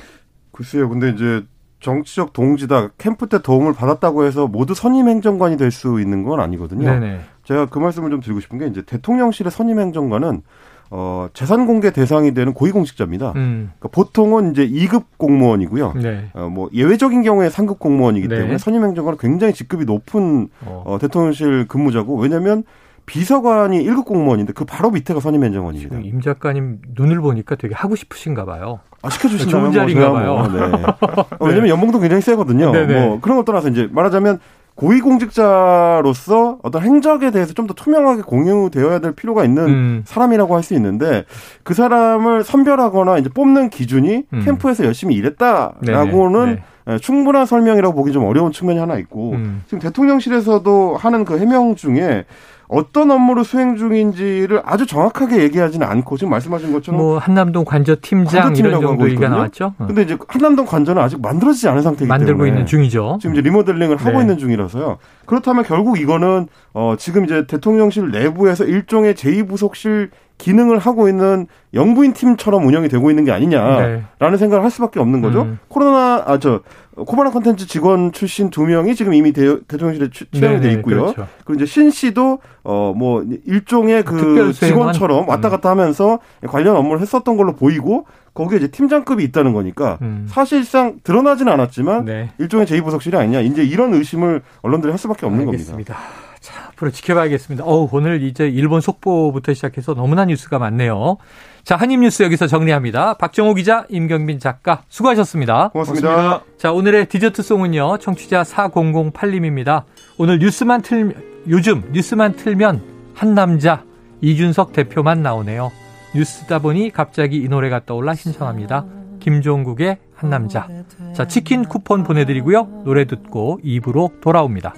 글쎄요, 0.53 0.88
근데 0.88 1.11
이제 1.11 1.45
정치적 1.81 2.33
동지다 2.33 2.88
캠프 2.99 3.29
때 3.29 3.40
도움을 3.40 3.73
받았다고 3.73 4.25
해서 4.25 4.47
모두 4.49 4.75
선임 4.75 5.09
행정관이 5.09 5.57
될 5.57 5.71
수 5.71 6.01
있는 6.01 6.25
건 6.25 6.40
아니거든요. 6.40 6.90
네네. 6.90 7.21
제가 7.45 7.66
그 7.66 7.79
말씀을 7.79 8.11
좀 8.11 8.21
드리고 8.21 8.40
싶은 8.40 8.59
게 8.59 8.66
이제 8.66 8.83
대통령실의 8.83 9.51
선임 9.53 9.79
행정관은 9.79 10.43
어, 10.92 11.29
재산 11.33 11.66
공개 11.66 11.92
대상이 11.92 12.35
되는 12.35 12.53
고위공직자입니다. 12.53 13.33
음. 13.37 13.70
그러니까 13.79 13.88
보통은 13.90 14.50
이제 14.50 14.68
2급 14.68 15.05
공무원이고요. 15.18 15.94
네. 16.03 16.31
어, 16.35 16.48
뭐 16.48 16.68
예외적인 16.72 17.22
경우에 17.22 17.48
3급 17.48 17.79
공무원이기 17.79 18.26
네. 18.26 18.38
때문에 18.38 18.59
선임 18.59 18.85
행정관은 18.85 19.16
굉장히 19.18 19.53
직급이 19.53 19.85
높은 19.85 20.48
어. 20.64 20.83
어, 20.85 20.98
대통령실 20.98 21.68
근무자고 21.68 22.18
왜냐하면 22.18 22.64
비서관이 23.07 23.85
1급 23.85 24.05
공무원인데 24.05 24.53
그 24.53 24.64
바로 24.64 24.90
밑에가 24.90 25.20
선임 25.20 25.44
행정관입니다. 25.44 26.00
임 26.00 26.20
작가님 26.20 26.79
눈을 26.94 27.20
보니까 27.20 27.55
되게 27.55 27.74
하고 27.74 27.94
싶으신가 27.94 28.44
봐요. 28.44 28.81
아, 29.03 29.11
시켜주신다면 29.11 29.72
좋은 29.72 29.72
자리인가 29.72 30.09
뭐, 30.11 30.18
봐요. 30.18 30.35
뭐, 30.35 30.48
네. 30.48 30.85
어, 31.38 31.46
왜냐면 31.46 31.68
연봉도 31.68 32.00
굉장히 32.00 32.20
세거든요. 32.20 32.72
네네. 32.72 32.87
네. 32.87 33.07
뭐 33.07 33.20
그런 33.20 33.37
것 33.37 33.44
떠나서 33.44 33.68
이제 33.68 33.88
말하자면 33.90 34.40
고위공직자로서 34.81 36.59
어떤 36.62 36.83
행적에 36.83 37.31
대해서 37.31 37.55
좀 37.55 37.66
더 37.71 37.75
투명하게 37.75 38.23
공유되어야 38.23 38.99
될 38.99 39.12
필요가 39.12 39.45
있는 39.45 39.66
음. 39.66 40.03
사람이라고 40.07 40.57
할 40.57 40.62
수 40.62 40.75
있는데 40.75 41.25
그 41.62 41.73
사람을 41.73 42.43
선별하거나 42.43 43.19
이제 43.19 43.29
뽑는 43.29 43.71
기준이 43.71 44.25
음. 44.33 44.43
캠프에서 44.45 44.85
열심히 44.85 45.14
일했다라고는 45.14 46.47
네, 46.47 46.55
네. 46.55 46.62
네. 46.87 46.99
충분한 46.99 47.47
설명이라고 47.47 47.95
보기 47.95 48.12
좀 48.12 48.25
어려운 48.25 48.51
측면이 48.53 48.79
하나 48.81 48.97
있고 48.99 49.33
음. 49.33 49.62
지금 49.66 49.79
대통령실에서도 49.79 50.97
하는 50.97 51.25
그 51.25 51.38
해명 51.38 51.77
중에 51.77 52.25
어떤 52.70 53.11
업무를 53.11 53.42
수행 53.42 53.76
중인지를 53.76 54.62
아주 54.64 54.87
정확하게 54.87 55.42
얘기하지는 55.42 55.85
않고 55.87 56.16
지금 56.16 56.30
말씀하신 56.30 56.72
것처럼 56.72 57.00
뭐 57.00 57.18
한남동 57.18 57.64
관저 57.64 57.96
팀장 58.00 58.54
이런 58.54 58.80
정도 58.80 59.06
얘기가 59.06 59.28
나왔죠. 59.28 59.74
어. 59.76 59.87
근데 59.87 60.02
이제 60.02 60.16
한남동 60.28 60.66
관저는 60.66 61.02
아직 61.02 61.20
만들어지지 61.20 61.68
않은 61.68 61.83
상태이기 61.83 62.09
만들고 62.09 62.30
때문에 62.33 62.48
있는 62.48 62.66
중이죠. 62.66 63.18
지금 63.20 63.35
이제 63.35 63.42
리모델링을 63.42 63.96
하고 63.96 64.18
네. 64.18 64.20
있는 64.20 64.38
중이라서요. 64.38 64.98
그렇다면 65.26 65.64
결국 65.64 65.98
이거는 65.98 66.46
어 66.72 66.94
지금 66.96 67.24
이제 67.24 67.44
대통령실 67.46 68.12
내부에서 68.12 68.64
일종의 68.64 69.14
제2부속실 69.14 70.11
기능을 70.38 70.78
하고 70.78 71.09
있는 71.09 71.48
영부인 71.74 72.12
팀처럼 72.14 72.66
운영이 72.66 72.88
되고 72.88 73.11
있는 73.11 73.24
게 73.24 73.33
아니냐라는 73.33 74.04
네. 74.18 74.37
생각을 74.37 74.64
할 74.64 74.70
수밖에 74.70 75.00
없는 75.00 75.20
거죠. 75.20 75.42
음. 75.42 75.59
코로나 75.68 76.22
아 76.24 76.38
저 76.38 76.61
코바나 77.05 77.31
컨텐츠 77.31 77.67
직원 77.67 78.13
출신 78.13 78.51
두 78.51 78.65
명이 78.65 78.95
지금 78.95 79.15
이미 79.15 79.33
대, 79.33 79.57
통령실에 79.67 80.09
채용이 80.33 80.61
돼 80.61 80.73
있고요. 80.75 81.01
그렇죠. 81.13 81.27
그리고 81.45 81.55
이제 81.55 81.67
신 81.67 81.91
씨도 81.91 82.39
어 82.63 82.93
뭐 82.97 83.25
일종의 83.47 84.03
그 84.05 84.53
직원처럼 84.53 85.29
왔다 85.29 85.49
음. 85.49 85.51
갔다 85.51 85.71
하면서 85.71 86.19
관련 86.47 86.77
업무를 86.77 87.01
했었던 87.01 87.37
걸로 87.37 87.55
보이고 87.55 88.07
거기에 88.35 88.59
이제 88.59 88.69
팀장급이 88.69 89.25
있다는 89.25 89.53
거니까 89.53 89.99
음. 90.03 90.27
사실상 90.29 90.99
드러나지는 91.03 91.53
않았지만 91.53 92.05
네. 92.05 92.31
일종의 92.39 92.67
제2부속실이 92.67 93.15
아니냐 93.17 93.41
이제 93.41 93.63
이런 93.65 93.95
의심을 93.95 94.43
언론들이 94.63 94.91
할 94.91 94.99
수밖에 94.99 95.27
없는 95.27 95.47
알겠습니다. 95.49 95.95
겁니다. 95.95 95.99
자, 96.41 96.55
앞으로 96.69 96.91
지켜봐야겠습니다. 96.91 97.65
어 97.65 97.89
오늘 97.93 98.23
이제 98.23 98.49
일본 98.49 98.81
속보부터 98.81 99.53
시작해서 99.55 99.95
너무나 99.95 100.25
뉴스가 100.25 100.59
많네요. 100.59 101.17
자, 101.64 101.77
한입뉴스 101.77 102.23
여기서 102.23 102.46
정리합니다. 102.46 103.14
박정호 103.14 103.55
기자, 103.55 103.85
임경빈 103.88 104.38
작가, 104.38 104.83
수고하셨습니다. 104.88 105.70
고맙습니다. 105.70 106.09
고맙습니다. 106.09 106.44
자, 106.59 106.73
오늘의 106.73 107.07
디저트송은요, 107.07 107.99
청취자 107.99 108.42
4008님입니다. 108.42 109.85
오늘 110.18 110.38
뉴스만 110.38 110.83
틀, 110.83 111.14
요즘 111.49 111.83
뉴스만 111.92 112.37
틀면 112.37 112.83
한 113.14 113.35
남자, 113.35 113.85
이준석 114.20 114.73
대표만 114.73 115.23
나오네요. 115.23 115.70
뉴스 116.14 116.46
다 116.46 116.59
보니 116.59 116.90
갑자기 116.90 117.37
이 117.37 117.49
노래가 117.49 117.85
떠올라 117.87 118.14
신청합니다. 118.14 118.85
김종국의 119.20 119.99
한 120.14 120.31
남자. 120.31 120.66
자, 121.14 121.27
치킨 121.27 121.64
쿠폰 121.64 122.03
보내드리고요. 122.03 122.83
노래 122.85 123.05
듣고 123.05 123.61
입으로 123.62 124.11
돌아옵니다. 124.20 124.75